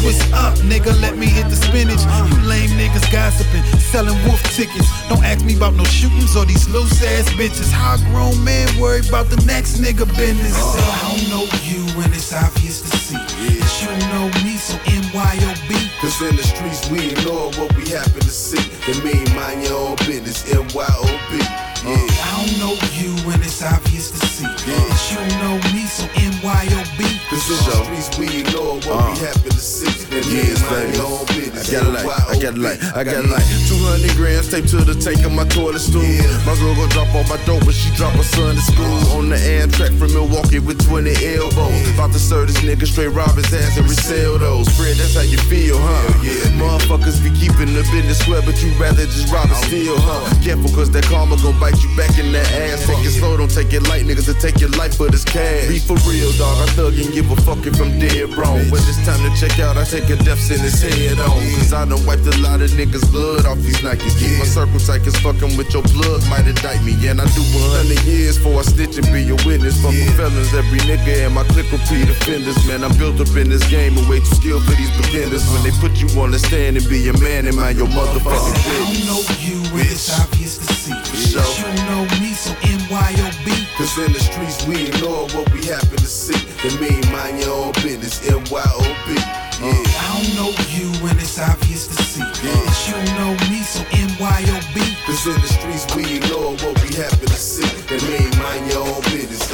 [0.00, 2.00] Twist up, nigga, let me hit the spinach.
[2.00, 4.88] You lame niggas gossiping, selling wolf tickets.
[5.08, 7.70] Don't ask me about no shootings or these loose ass bitches.
[7.70, 10.56] How grown man worry about the next nigga business.
[10.56, 13.16] So I don't know you and it's obvious to see.
[13.16, 16.00] That you know me, so MYOB.
[16.00, 18.62] Cause in the streets we ignore what we happen to see.
[18.86, 21.69] They mean mind your own business, MYOB.
[21.82, 21.96] Yeah.
[21.96, 24.44] I don't know you and it's obvious to see.
[24.44, 27.00] That you know me, so MYOB.
[27.30, 29.26] Cause in the streets we ignore what we uh.
[29.26, 29.99] happen to see.
[30.10, 30.96] They mean Yes, mind baby.
[30.98, 32.62] your own business, I got light, I got MYOB.
[32.66, 33.46] like, I got light.
[33.70, 36.02] 200 grams taped to the tank of my toilet stool.
[36.42, 38.86] My girl gon' drop off my door when she drop her son to school.
[38.90, 39.18] Uh-huh.
[39.18, 41.94] On the Amtrak from Milwaukee with 20 elbows.
[41.94, 44.66] About to serve this nigga straight rob his ass and resell those.
[44.74, 46.10] Fred, that's how you feel, huh?
[46.58, 50.26] Motherfuckers be keeping the business square, but you rather just rob and oh, steal, huh?
[50.42, 52.82] Careful, cause that karma gon' bite you back in the ass.
[52.86, 55.68] Take it slow, don't take it light, niggas to take your life for this cash.
[55.68, 56.58] Be for real, dog.
[56.58, 58.58] I thug and give a fuck if I'm dead wrong.
[58.74, 61.36] When it's time to check out, I take a death sentence head on.
[61.58, 64.16] Cause I done wiped a lot of niggas' blood off these Nikes.
[64.16, 66.94] Keep my circle tight, cause fucking with your blood might indict me.
[67.08, 69.76] And I do 100 years before I snitch and be a witness.
[69.82, 72.56] Fuck with felons, every nigga and my clique repeat offenders.
[72.66, 75.44] Man, I'm built up in this game and way too skilled for these beginners.
[75.52, 78.56] When they put you on the stand and be a man and mind your motherfucking
[78.56, 80.94] I don't know you and it's obvious to see.
[81.34, 83.46] That you know me, so MYOB.
[83.76, 86.38] Cause in the streets we ignore what we happen to see.
[86.62, 89.40] They mean mind your own business, MYOB.
[89.60, 89.72] Yeah.
[89.72, 89.89] Uh,
[90.20, 92.20] Don't know you and it's obvious to see.
[92.20, 94.76] That you know me, so MYOB.
[95.06, 97.64] Cause in the streets we ignore what we happen to see.
[97.88, 99.48] They mean mind your own business,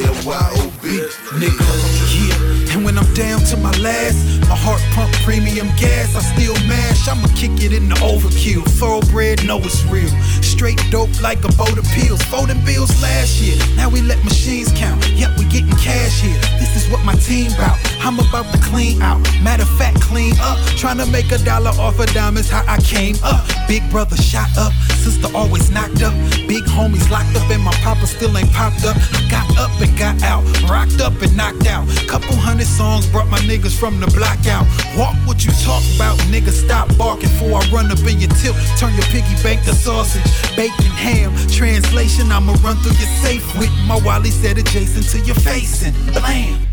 [0.87, 1.11] MYOB.
[1.41, 1.66] Nigga,
[2.14, 2.74] yeah.
[2.74, 4.16] And when I'm down to my last,
[4.49, 7.09] my heart pump premium gas, I still mash.
[7.09, 8.64] I'ma kick it in the overkill.
[8.78, 10.11] Thoroughbred, know it's real.
[10.43, 12.22] Straight dope like a boat of pills.
[12.22, 13.57] Folding bills last year.
[13.76, 15.03] Now we let machines count.
[15.11, 16.39] Yep, we getting cash here.
[16.59, 17.78] This is what my team bout.
[18.01, 19.20] I'm about to clean out.
[19.43, 20.59] Matter of fact, clean up.
[20.76, 23.45] Trying to make a dollar off of diamonds, how I came up.
[23.66, 24.72] Big brother shot up.
[25.03, 26.14] Sister always knocked up.
[26.47, 28.97] Big homies locked up, and my papa still ain't popped up.
[28.97, 30.45] I got up and got out.
[30.77, 31.89] Rocked up and knocked out.
[32.07, 34.66] Couple hundred songs brought my niggas from the block out.
[34.95, 36.53] Walk what you talk about, nigga.
[36.53, 38.57] Stop barking before I run up in your tilt.
[38.77, 41.33] Turn your piggy bank to sausage, bacon, ham.
[41.49, 45.97] Translation, I'ma run through your safe with my Wally said adjacent to your face and
[46.12, 46.66] blam.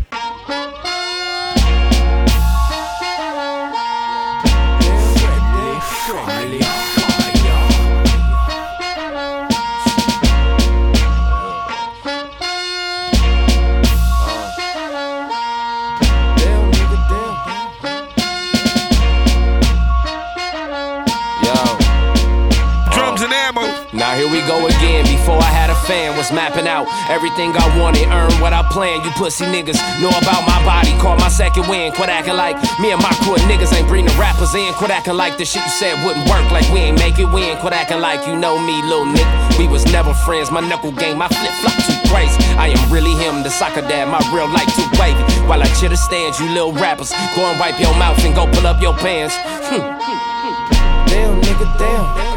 [25.04, 29.04] Before I had a fan, was mapping out everything I wanted, earn what I planned.
[29.04, 31.92] You pussy niggas know about my body, caught my second win.
[31.92, 34.72] Quit acting like me and my crew niggas ain't bringing the rappers in.
[34.74, 37.56] Quit acting like the shit you said wouldn't work, like we ain't make it win.
[37.58, 39.58] Quit acting like you know me, little nigga.
[39.58, 40.50] We was never friends.
[40.50, 42.36] My knuckle game, my flip flop too crazy.
[42.58, 44.08] I am really him, the soccer dad.
[44.08, 45.22] My real life too wavy.
[45.48, 48.66] While I chitter stands, you little rappers, go and wipe your mouth and go pull
[48.66, 49.34] up your pants.
[49.64, 51.08] Hmm.
[51.08, 52.33] Damn, nigga, damn.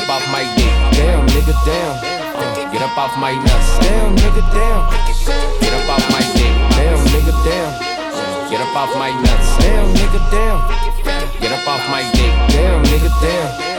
[0.00, 0.72] Get up off my dick.
[0.96, 1.92] Damn, nigga, damn.
[2.32, 3.78] Uh, get up off my nuts.
[3.84, 4.80] Damn, nigga, damn.
[5.60, 6.56] Get up off my dick.
[6.72, 7.68] Damn, nigga, damn.
[8.08, 9.58] Uh, get up off my nuts.
[9.60, 10.58] Damn, nigga, damn.
[11.38, 12.32] Get up off my dick.
[12.48, 13.70] Damn, nigga, damn.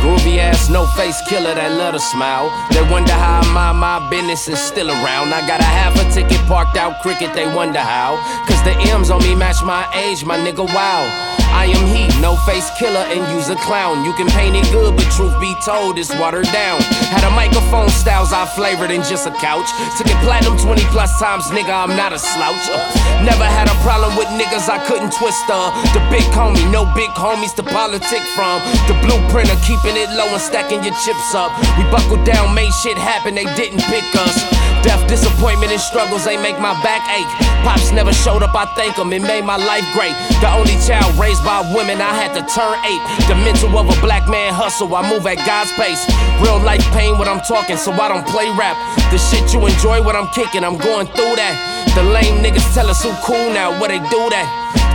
[0.00, 2.54] Groovy ass, no face killer that let her smile.
[2.70, 5.34] They wonder how I mind my business and still around.
[5.34, 8.16] I got a half a ticket parked out cricket, they wonder how.
[8.46, 11.30] Cause the M's on me match my age, my nigga, wow.
[11.52, 14.04] I am he, no face killer and use a clown.
[14.04, 16.80] You can paint it good, but truth be told, it's watered down.
[17.10, 19.68] Had a microphone styles I flavored in just a couch.
[19.98, 22.64] Took it platinum 20 plus times, nigga, I'm not a slouch.
[22.70, 22.78] Uh,
[23.24, 25.70] never had a problem with niggas I couldn't twist uh.
[25.92, 28.62] The big homie, no big homies to politic from.
[28.86, 31.50] The blueprint of keeping it low and stacking your chips up.
[31.76, 34.36] We buckled down, made shit happen, they didn't pick us.
[34.82, 37.28] Death, disappointment, and struggles, they make my back ache.
[37.64, 40.16] Pops never showed up, I thank him, it made my life great.
[40.40, 43.02] The only child raised by women, I had to turn eight.
[43.28, 46.00] The mental of a black man hustle, I move at God's pace.
[46.40, 48.76] Real life pain when I'm talking, so I don't play rap.
[49.12, 51.54] The shit you enjoy when I'm kicking, I'm going through that.
[51.94, 54.48] The lame niggas tell us who cool now, where they do that.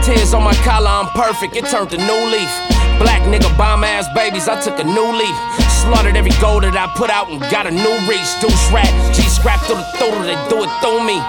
[0.04, 2.75] Tears on my collar, I'm perfect, it turned to new leaf.
[3.00, 5.38] Black nigga bomb ass babies, I took a new leaf.
[5.84, 8.28] Slaughtered every goal that I put out and got a new reach.
[8.40, 11.20] Deuce rat, G scrap through the throat, they do it through me.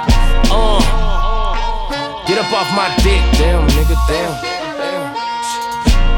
[0.49, 0.81] Uh,
[2.27, 4.35] get up off my dick, damn nigga, damn.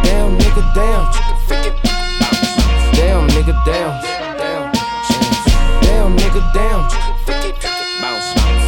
[0.04, 1.04] Damn nigga, damn.
[2.94, 3.92] Damn nigga, damn.
[5.82, 6.82] Damn nigga, damn.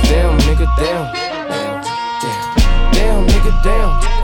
[0.08, 1.04] Damn nigga, damn.
[2.92, 4.00] Damn nigga, damn.
[4.02, 4.19] Damn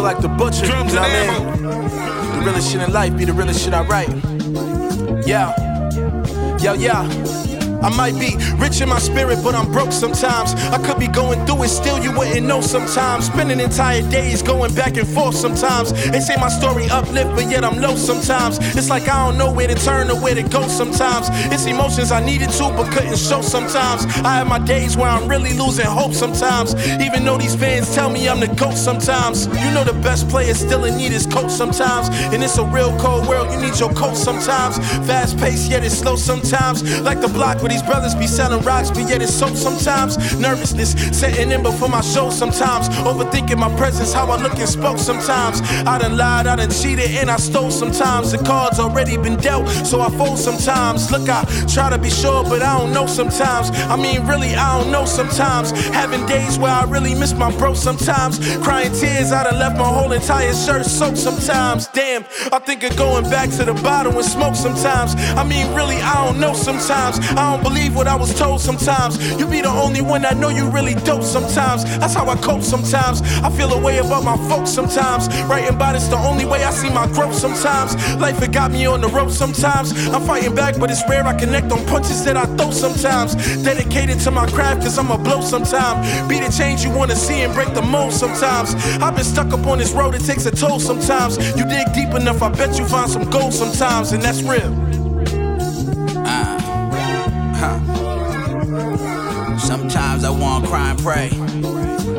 [0.00, 0.64] feel like the butcher.
[0.64, 2.38] you know what I mean?
[2.38, 4.08] The realest shit in life be the realest shit I write.
[5.26, 5.54] Yeah.
[6.58, 7.39] Yo, yo.
[7.82, 10.54] I might be rich in my spirit, but I'm broke sometimes.
[10.54, 13.26] I could be going through it, still you wouldn't know sometimes.
[13.26, 15.92] Spending entire days going back and forth sometimes.
[16.10, 18.58] They say my story uplift, but yet I'm low sometimes.
[18.76, 21.28] It's like I don't know where to turn or where to go sometimes.
[21.52, 24.04] It's emotions I needed to, but couldn't show sometimes.
[24.24, 26.74] I have my days where I'm really losing hope sometimes.
[27.00, 29.46] Even though these fans tell me I'm the GOAT sometimes.
[29.46, 32.08] You know the best players still in need is coach sometimes.
[32.32, 34.78] And it's a real cold world, you need your coach sometimes.
[35.06, 37.00] Fast paced, yet it's slow sometimes.
[37.00, 40.16] Like the block where these brothers be selling rocks, but yet it's so sometimes.
[40.38, 42.88] Nervousness setting in before my show sometimes.
[43.10, 45.60] Overthinking my presence, how I look and spoke sometimes.
[45.86, 48.32] I done lied, I done cheated, and I stole sometimes.
[48.32, 51.10] The cards already been dealt, so I fold sometimes.
[51.10, 53.70] Look, I try to be sure, but I don't know sometimes.
[53.70, 55.70] I mean, really, I don't know sometimes.
[55.70, 58.38] Having days where I really miss my bro sometimes.
[58.58, 61.86] Crying tears, I done left my whole entire shirt soaked sometimes.
[61.88, 65.14] Damn, I think of going back to the bottle and smoke sometimes.
[65.36, 67.18] I mean, really, I don't know sometimes.
[67.36, 69.18] I don't believe what I was told sometimes.
[69.38, 71.84] You be the only one I know you really dope sometimes.
[71.98, 73.22] That's how I cope sometimes.
[73.42, 75.28] I feel a way about my folks sometimes.
[75.44, 77.94] Writing about it's the only way I see my growth sometimes.
[78.16, 79.92] Life it got me on the rope sometimes.
[80.08, 83.34] I'm fighting back, but it's rare I connect on punches that I throw sometimes.
[83.62, 86.28] Dedicated to my craft, cause I'm a blow sometime.
[86.28, 88.74] Be the change you wanna see and break the mold sometimes.
[89.02, 91.36] I've been stuck up on this road, it takes a toll sometimes.
[91.56, 94.89] You dig deep enough, I bet you find some gold sometimes, and that's real.
[101.02, 101.30] Pray.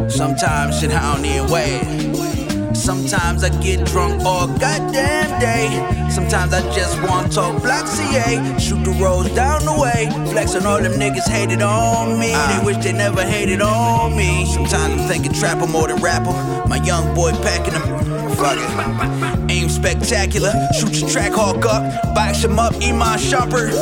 [0.09, 2.75] Sometimes shit I don't even wait.
[2.75, 5.69] Sometimes I get drunk all goddamn day.
[6.09, 8.57] Sometimes I just want to talk black CA.
[8.57, 10.09] Shoot the roads down the way.
[10.31, 12.27] Flexing all them niggas hated on me.
[12.29, 12.61] They ah.
[12.65, 14.45] wish they never hated on me.
[14.51, 16.33] Sometimes I'm thinking trapper more than rapper.
[16.67, 18.35] My young boy packing them.
[18.35, 19.51] Fuck it.
[19.51, 20.53] Aim spectacular.
[20.73, 22.15] Shoot your Trackhawk up.
[22.15, 22.73] Box him up.
[22.81, 23.73] Iman Shumpert.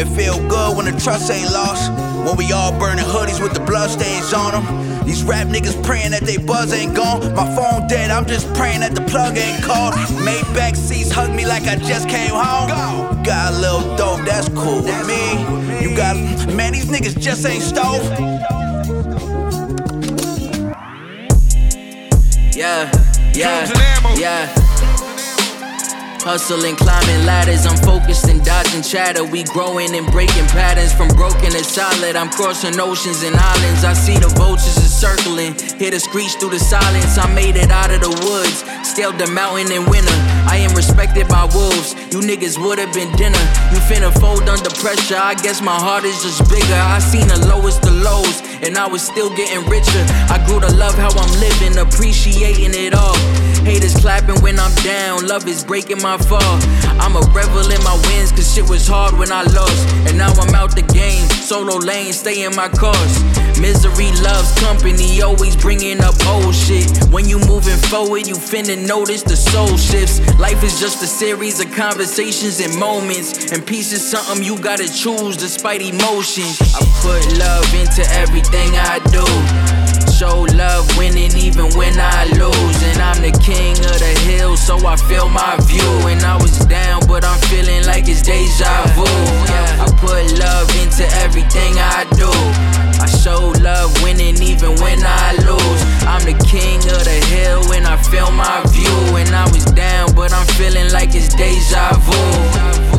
[0.00, 2.09] It feel good when the trust ain't lost.
[2.24, 4.90] When we all burning hoodies with the bloodstains on them.
[5.06, 7.34] These rap niggas praying that they buzz ain't gone.
[7.34, 9.94] My phone dead, I'm just praying that the plug ain't called.
[10.24, 13.22] Made back seats hug me like I just came home.
[13.24, 15.82] Got a little dope, that's cool with me.
[15.82, 16.16] You got,
[16.54, 18.04] man, these niggas just ain't stove.
[22.54, 22.90] Yeah,
[23.34, 23.72] yeah,
[24.16, 24.59] yeah.
[26.22, 29.24] Hustling, climbing ladders, I'm focused and dodging chatter.
[29.24, 32.16] We growing and breaking patterns from broken to solid.
[32.16, 33.84] I'm crossing oceans and islands.
[33.84, 35.54] I see the vultures are circling.
[35.78, 37.16] Hear the screech through the silence.
[37.16, 40.16] I made it out of the woods, scaled the mountain in winter.
[40.48, 41.94] I am respected by wolves.
[42.10, 43.44] You niggas would've been dinner.
[43.70, 45.20] You finna fold under pressure.
[45.20, 46.80] I guess my heart is just bigger.
[46.80, 50.04] I seen the lowest of lows, and I was still getting richer.
[50.32, 53.16] I grew to love how I'm living, appreciating it all.
[53.64, 56.58] Haters clapping when I'm down, love is breaking my fall.
[57.00, 59.88] I'm a revel in my wins, cause shit was hard when I lost.
[60.06, 63.22] And now I'm out the game, solo lane, stay in my cars.
[63.60, 66.86] Misery loves company, always bringing up old shit.
[67.10, 70.20] When you moving forward, you finna notice the soul shifts.
[70.38, 73.52] Life is just a series of conversations and moments.
[73.52, 76.60] And peace is something you gotta choose despite emotions.
[76.74, 79.79] I put love into everything I do.
[80.20, 82.82] Show love winning even when I lose.
[82.92, 86.08] And I'm the king of the hill, so I feel my view.
[86.12, 89.08] And I was down, but I'm feeling like it's deja vu.
[89.80, 92.28] I put love into everything I do.
[93.00, 95.82] I show love winning even when I lose.
[96.04, 99.16] I'm the king of the hill and I feel my view.
[99.16, 102.89] And I was down, but I'm feeling like it's deja vu.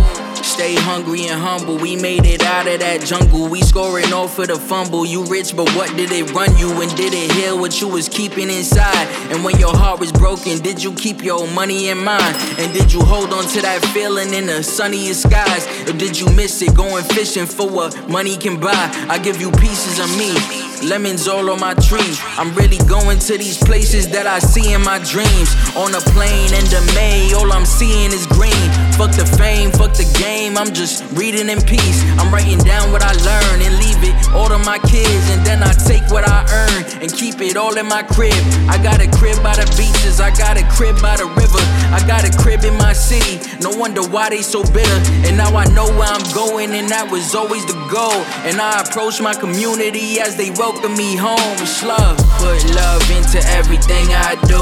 [0.43, 1.77] Stay hungry and humble.
[1.77, 3.47] We made it out of that jungle.
[3.47, 5.05] We scoring off for the fumble.
[5.05, 6.81] You rich, but what did it run you?
[6.81, 9.07] And did it heal what you was keeping inside?
[9.31, 12.35] And when your heart was broken, did you keep your money in mind?
[12.57, 15.67] And did you hold on to that feeling in the sunniest skies?
[15.87, 18.89] Or did you miss it going fishing for what money can buy?
[19.09, 20.70] I give you pieces of me.
[20.84, 22.17] Lemons all on my tree.
[22.38, 25.53] I'm really going to these places that I see in my dreams.
[25.77, 28.67] On a plane in the May, all I'm seeing is green.
[28.97, 30.57] Fuck the fame, fuck the game.
[30.57, 32.01] I'm just reading in peace.
[32.17, 35.29] I'm writing down what I learn and leave it all to my kids.
[35.29, 38.34] And then I take what I earn and keep it all in my crib.
[38.65, 41.61] I got a crib by the beaches, I got a crib by the river.
[41.93, 43.38] I got a crib in my city.
[43.59, 44.99] No wonder why they so bitter.
[45.27, 48.23] And now I know where I'm going, and that was always the goal.
[48.47, 51.57] And I approach my community as they welcome me home.
[51.59, 52.17] It's love.
[52.39, 54.61] Put love into everything I do.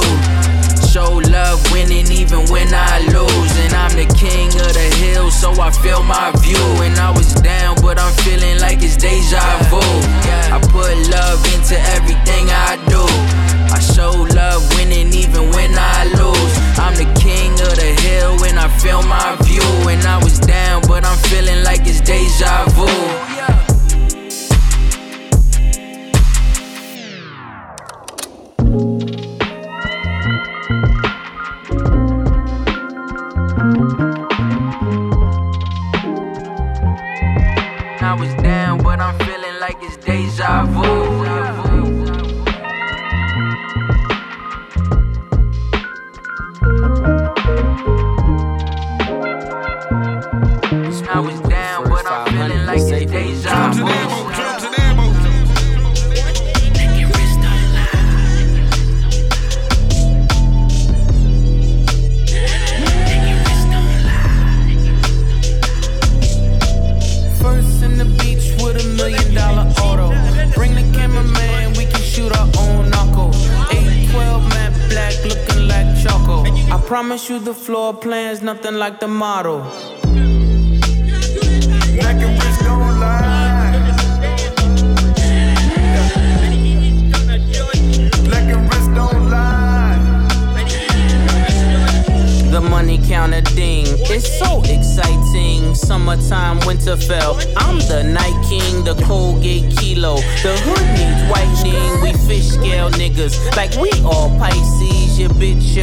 [0.88, 3.54] Show love winning even when I lose.
[3.64, 6.59] And I'm the king of the hill, so I feel my view.
[78.90, 79.60] Like the model.
[82.00, 83.70] Black and rich don't lie.
[88.24, 90.00] Black and rich don't lie.
[92.52, 95.76] The money counter ding, it's so exciting.
[95.76, 97.38] summertime, Winterfell.
[97.58, 100.16] I'm the night king, the Colgate kilo.
[100.42, 103.56] The hood needs whitening, we fish scale niggas.
[103.56, 103.89] Like we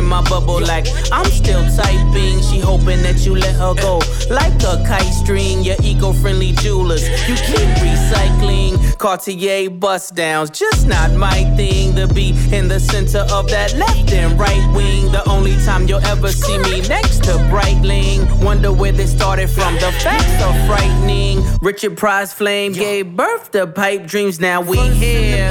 [0.07, 0.61] my bubble.
[0.61, 4.01] Like I'm still typing, she hoping that you let her go.
[4.31, 7.09] Like a kite string, your eco friendly jewelers.
[7.29, 13.21] You keep recycling Cartier bust downs, just not my thing to be in the center
[13.31, 15.13] of that left and right wing.
[15.13, 18.43] The only time you'll ever see me next to Breitling.
[18.43, 19.75] Wonder where they started from.
[19.75, 21.43] The facts are frightening.
[21.61, 24.41] Richard Pryor's Flame gave birth to pipe dreams.
[24.41, 25.51] Now we here.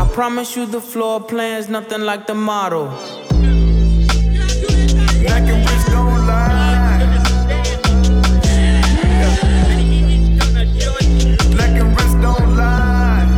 [0.00, 2.86] I promise you the floor plan's nothing like the model.
[5.20, 7.04] Black and rich don't lie.
[11.52, 13.28] Black and rich don't lie.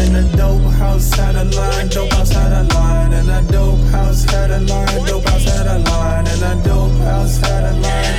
[0.00, 3.78] And a dope house had a line, dope house had a line, and a dope
[3.90, 7.72] house had a line, dope house had a line, and a dope house had a
[7.78, 8.09] line,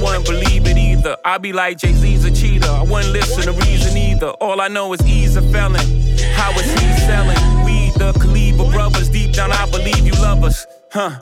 [0.00, 1.16] wouldn't believe it either.
[1.24, 4.28] I be like Jay Z's a cheater, I wouldn't listen to reason either.
[4.40, 5.80] All I know is he's a felon.
[6.34, 7.64] How is he selling?
[7.64, 11.18] We the Kaliba brothers, deep down I believe you love us, huh?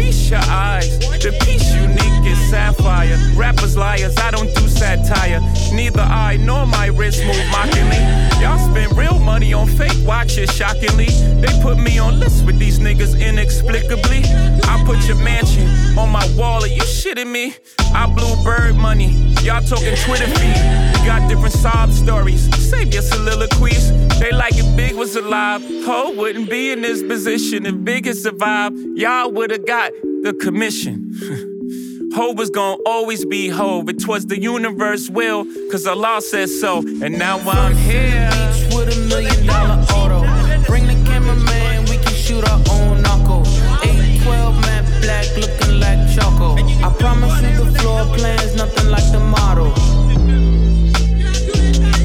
[0.00, 3.18] Feast your eyes, the piece unique is sapphire.
[3.36, 5.40] Rappers liars, I don't do satire.
[5.74, 8.00] Neither I nor my wrist move mockingly.
[8.40, 11.10] Y'all spend real money on fake watches, shockingly.
[11.42, 14.22] They put me on lists with these niggas inexplicably.
[14.64, 17.54] I put your mansion on my wall, are you shitting me?
[17.92, 20.56] I blew bird money, y'all talking Twitter feed.
[20.94, 23.90] We got different sob stories, save your soliloquies.
[24.18, 27.66] They like if Big was alive, Hov wouldn't be in this position.
[27.66, 29.89] If Big had survived, y'all would've got
[30.22, 31.12] the commission.
[32.14, 33.88] Hov was gonna always be Hov.
[33.88, 36.78] It was the universe will, cause Allah said so.
[36.78, 38.28] And now I'm here.
[38.30, 40.20] Beach with a million dollar auto.
[40.66, 43.42] Bring the cameraman, we can shoot our own knuckle.
[43.82, 46.56] 812 matte black, looking like choco.
[46.84, 49.72] I promise you the floor plan's nothing like the model.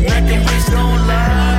[0.08, 0.28] And
[0.72, 1.55] don't lie.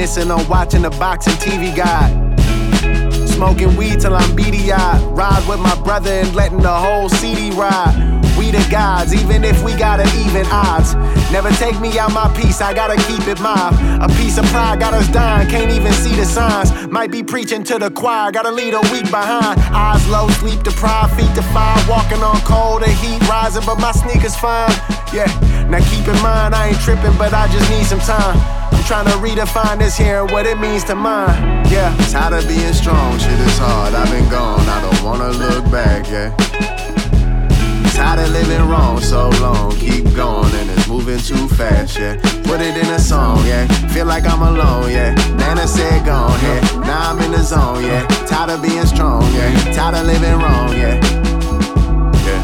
[0.00, 2.08] Reminiscing on watching the boxing TV guide.
[3.28, 5.02] Smoking weed till I'm beady eyed.
[5.16, 7.94] Ride with my brother and letting the whole CD ride.
[8.38, 10.94] We the gods, even if we got an even odds.
[11.30, 13.74] Never take me out my piece, I gotta keep it mine.
[14.00, 16.72] A piece of pride got us dying, can't even see the signs.
[16.88, 19.60] Might be preaching to the choir, gotta lead a week behind.
[19.60, 21.76] Eyes low, sleep deprived, feet fire.
[21.90, 24.72] Walking on cold, the heat rising, but my sneakers fine.
[25.12, 25.28] Yeah,
[25.68, 28.59] now keep in mind, I ain't tripping, but I just need some time.
[28.92, 31.64] I'm trying to redefine this here and what it means to mine.
[31.70, 33.94] Yeah, tired of being strong, shit is hard.
[33.94, 36.34] I've been gone, I don't wanna look back, yeah.
[37.94, 42.16] Tired of living wrong so long, keep going and it's moving too fast, yeah.
[42.42, 43.68] Put it in a song, yeah.
[43.90, 45.14] Feel like I'm alone, yeah.
[45.36, 46.60] Nana said gone, yeah.
[46.80, 48.04] Now I'm in the zone, yeah.
[48.26, 49.72] Tired of being strong, yeah.
[49.72, 50.98] Tired of living wrong, yeah.
[52.26, 52.42] yeah.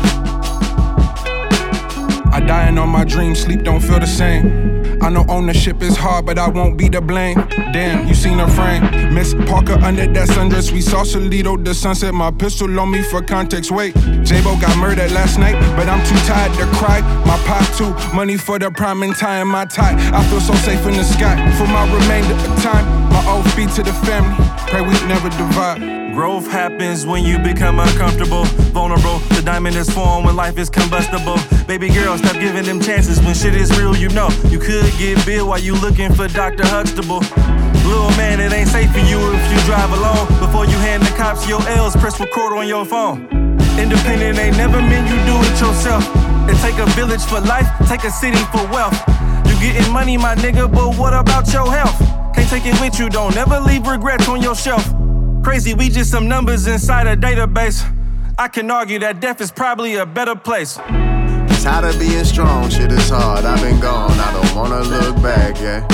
[2.32, 4.86] I dying on my dreams, sleep don't feel the same.
[5.03, 7.36] I know ownership is hard, but I won't be to blame.
[7.72, 9.14] Damn, you seen her frame.
[9.14, 10.72] Miss Parker under that sundress.
[10.72, 12.14] We saw Solito, the sunset.
[12.14, 13.70] My pistol on me for context.
[13.70, 13.94] Wait,
[14.24, 17.01] J-Bo got murdered last night, but I'm too tired to cry.
[17.24, 19.97] My pop too, money for the prime and tying my tie.
[20.12, 22.84] I feel so safe in the sky for my remainder of time.
[23.11, 24.55] My old be to the family.
[24.76, 25.80] Pray we never divide.
[26.12, 28.44] Growth happens when you become uncomfortable,
[28.76, 29.20] vulnerable.
[29.32, 31.38] The diamond is formed when life is combustible.
[31.66, 33.96] Baby girl, stop giving them chances when shit is real.
[33.96, 36.66] You know you could get billed while you looking for Dr.
[36.66, 37.20] Huxtable.
[37.88, 40.28] Little man, it ain't safe for you if you drive alone.
[40.44, 43.24] Before you hand the cops your L's, press record on your phone.
[43.80, 46.04] Independent ain't never meant you do it yourself.
[46.50, 48.92] It take a village for life, take a city for wealth.
[49.48, 52.15] You getting money, my nigga, but what about your health?
[52.37, 54.87] Can't take it with you, don't ever leave regrets on your shelf.
[55.43, 57.82] Crazy, we just some numbers inside a database.
[58.39, 60.74] I can argue that death is probably a better place.
[61.62, 63.45] Tired of being strong, shit is hard.
[63.45, 65.87] I've been gone, I don't wanna look back, yeah.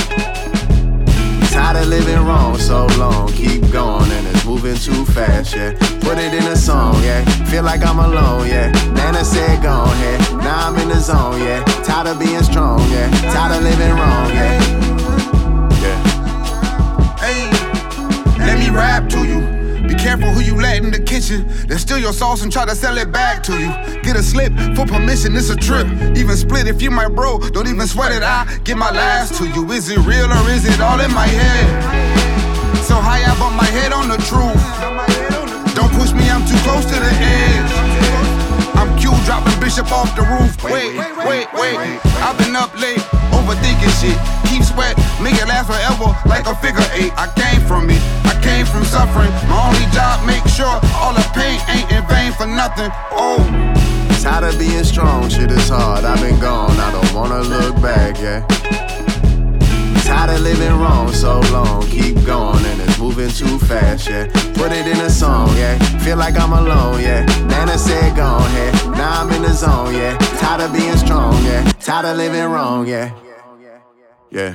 [1.50, 5.72] Tired of living wrong so long, keep going and it's moving too fast, yeah.
[6.00, 7.24] Put it in a song, yeah.
[7.44, 8.72] Feel like I'm alone, yeah.
[8.94, 11.62] Nana said go ahead, now I'm in the zone, yeah.
[11.84, 13.08] Tired of being strong, yeah.
[13.32, 14.81] Tired of living wrong, yeah.
[18.62, 19.40] Me rap to you.
[19.88, 21.46] Be careful who you let in the kitchen.
[21.66, 23.68] They steal your sauce and try to sell it back to you.
[24.02, 25.86] Get a slip for permission, it's a trip.
[26.16, 28.22] Even split if you my bro, don't even sweat it.
[28.22, 29.70] I get my last to you.
[29.72, 32.21] Is it real or is it all in my head?
[39.72, 40.52] Bishop off the roof.
[40.64, 40.92] Wait,
[41.24, 41.98] wait, wait.
[42.20, 43.00] I've been up late,
[43.32, 44.20] overthinking shit.
[44.52, 44.92] Keep sweat,
[45.24, 47.10] make it last forever like a figure eight.
[47.16, 47.96] I came from it,
[48.28, 49.32] I came from suffering.
[49.48, 50.68] My only job, make sure
[51.00, 52.90] all the pain ain't in vain for nothing.
[53.16, 53.40] Oh.
[54.20, 56.04] Tired of being strong, shit is hard.
[56.04, 58.44] I've been gone, I don't wanna look back, yeah.
[60.12, 64.26] Tired of living wrong so long, keep going and it's moving too fast, yeah.
[64.52, 65.78] Put it in a song, yeah.
[66.00, 67.24] Feel like I'm alone, yeah.
[67.46, 70.18] Nana said go ahead, now I'm in the zone, yeah.
[70.38, 71.64] Tired of being strong, yeah.
[71.80, 73.10] Tired of living wrong, yeah.
[74.30, 74.54] Yeah.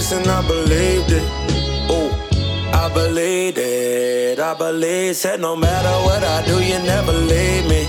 [0.00, 1.22] And I believed it.
[1.90, 2.10] Oh,
[2.72, 4.38] I believed it.
[4.38, 5.16] I believed.
[5.16, 7.86] Said no matter what I do, you never leave me.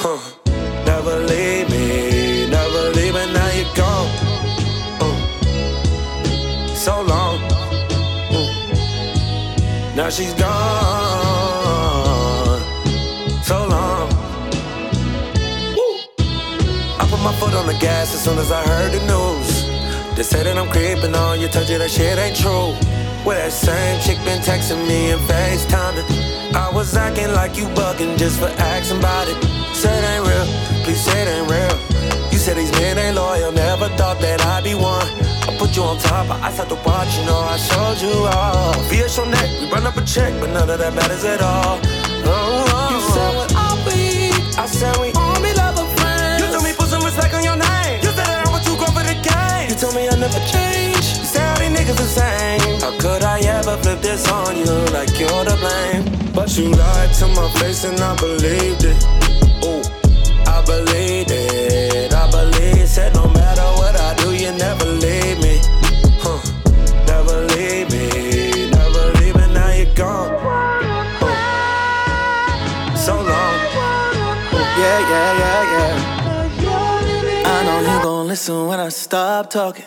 [0.00, 0.18] Huh.
[0.86, 2.46] Never leave me.
[2.48, 3.32] Never leave me.
[3.36, 4.08] Now you're gone.
[5.04, 5.16] Uh.
[6.74, 7.38] So long.
[9.94, 10.50] Now she's gone.
[13.44, 14.08] So long.
[15.76, 15.98] Woo.
[16.98, 19.51] I put my foot on the gas as soon as I heard the news.
[20.22, 22.78] They say that I'm creeping on you, told you that shit ain't true.
[23.26, 26.06] Well, that same chick been texting me and FaceTiming.
[26.54, 29.34] I was acting like you bugging just for asking about it.
[29.74, 30.46] Said it ain't real,
[30.86, 31.74] please say it ain't real.
[32.30, 35.10] You said these men ain't loyal, never thought that I'd be one.
[35.42, 38.14] I put you on top, but I start to watch, you know I showed you
[38.30, 38.78] all.
[38.94, 41.82] Via your neck, we run up a check, but none of that matters at all.
[41.82, 42.94] Oh, oh.
[42.94, 44.30] You said what are we?
[44.54, 46.38] I said we only love a friend.
[46.38, 48.01] You told me put some respect on your name.
[49.82, 51.06] Told me I never change.
[51.18, 52.80] You said all these niggas the same.
[52.80, 56.04] How could I ever flip this on you like you're to blame?
[56.32, 58.96] But you lied to my face and I believed it.
[59.66, 59.82] Oh,
[60.46, 62.14] I believed it.
[62.14, 62.86] I believe.
[62.86, 64.91] Said no matter what I do, you never
[78.32, 79.84] listen when I stop talking.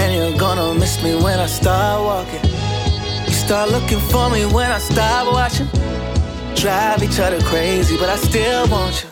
[0.00, 2.44] And you're gonna miss me when I start walking.
[3.28, 5.68] You start looking for me when I stop watching.
[6.56, 9.08] Drive each other crazy, but I still want you.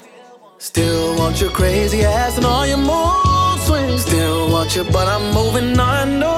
[0.58, 4.02] Still want your crazy ass and all your mood swings.
[4.08, 6.18] Still want you, but I'm moving on.
[6.18, 6.36] No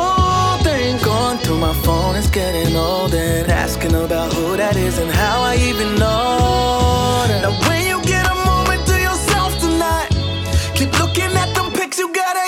[0.63, 5.11] thing going through my phone is getting old and asking about who that is and
[5.11, 6.45] how I even know.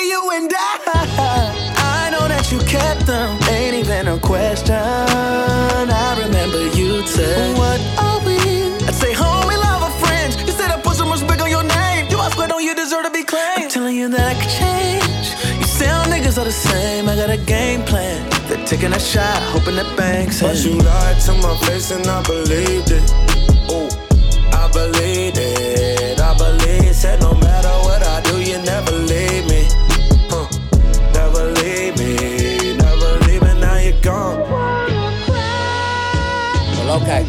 [0.06, 2.06] You got of you and I.
[2.06, 4.74] I know that you kept them, ain't even a question.
[4.74, 8.36] I remember you said, What are we?
[8.86, 10.36] I'd say, homie, love or friends.
[10.42, 12.06] You said I put so much respect on your name.
[12.10, 13.64] You ask, why don't you deserve to be claimed?
[13.64, 15.58] I'm telling you that I could change.
[15.58, 17.08] You say all niggas are the same.
[17.08, 18.28] I got a game plan.
[18.48, 22.22] They're taking a shot, hoping that banks But you lied to my face and I
[22.22, 23.02] believed it.
[23.68, 23.88] Oh,
[24.52, 26.20] I believed it.
[26.20, 26.94] I believe.
[26.94, 27.85] Said no matter
[37.02, 37.24] okay.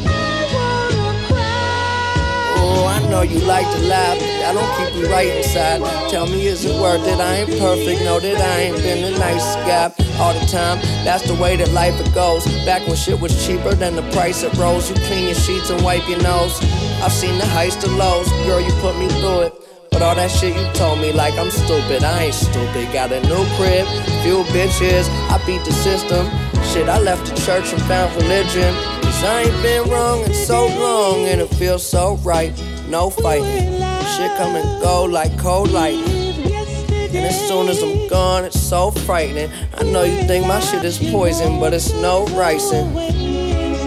[2.60, 5.82] Oh, I know you like to laugh, that don't keep you right inside.
[6.10, 7.20] Tell me, is it worth it?
[7.20, 10.80] I ain't perfect, know that I ain't been a nice guy all the time.
[11.04, 12.46] That's the way that life it goes.
[12.66, 14.90] Back when shit was cheaper than the price it rose.
[14.90, 16.58] You clean your sheets and wipe your nose.
[17.04, 19.54] I've seen the highs to lows, girl, you put me through it.
[19.92, 22.92] But all that shit you told me like I'm stupid, I ain't stupid.
[22.94, 23.88] Got a new crib,
[24.24, 26.28] few bitches, I beat the system.
[26.72, 28.97] Shit, I left the church and found religion.
[29.18, 32.54] Cause I ain't been wrong in so long, and it feels so right.
[32.88, 33.82] No fighting.
[34.14, 36.46] Shit come and go like cold lightning.
[36.46, 39.50] And as soon as I'm gone, it's so frightening.
[39.74, 42.94] I know you think my shit is poison, but it's no ricin'.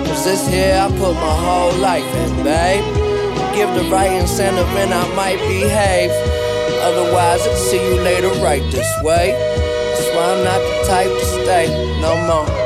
[0.07, 2.83] Cause this here I put my whole life in, babe.
[3.55, 6.11] Give the right incentive and I might behave.
[6.83, 9.31] Otherwise, I'll see you later right this way.
[9.31, 12.60] That's why I'm not the type to stay no more.